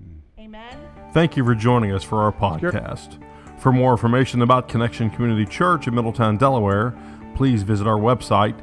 Hmm. 0.02 0.18
Amen. 0.40 0.76
Thank 1.12 1.36
you 1.36 1.44
for 1.44 1.54
joining 1.54 1.92
us 1.92 2.02
for 2.02 2.22
our 2.22 2.32
podcast. 2.32 3.22
For 3.58 3.72
more 3.72 3.92
information 3.92 4.40
about 4.42 4.68
Connection 4.68 5.10
Community 5.10 5.44
Church 5.44 5.86
in 5.86 5.94
Middletown, 5.94 6.38
Delaware, 6.38 6.94
please 7.34 7.62
visit 7.62 7.86
our 7.86 7.98
website 7.98 8.58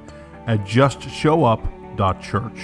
at 0.47 0.61
justshowup.church. 0.61 2.59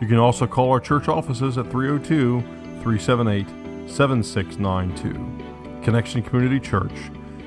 You 0.00 0.06
can 0.06 0.18
also 0.18 0.46
call 0.46 0.70
our 0.70 0.80
church 0.80 1.08
offices 1.08 1.56
at 1.58 1.70
302 1.70 2.40
378 2.82 3.46
7692. 3.88 5.82
Connection 5.82 6.22
Community 6.22 6.60
Church, 6.60 6.92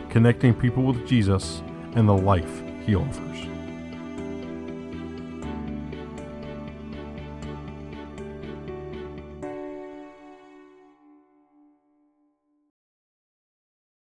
connecting 0.10 0.54
people 0.54 0.84
with 0.84 1.08
Jesus 1.08 1.62
and 1.94 2.08
the 2.10 2.14
life 2.14 2.64
he 2.86 2.96
offers. 2.96 3.51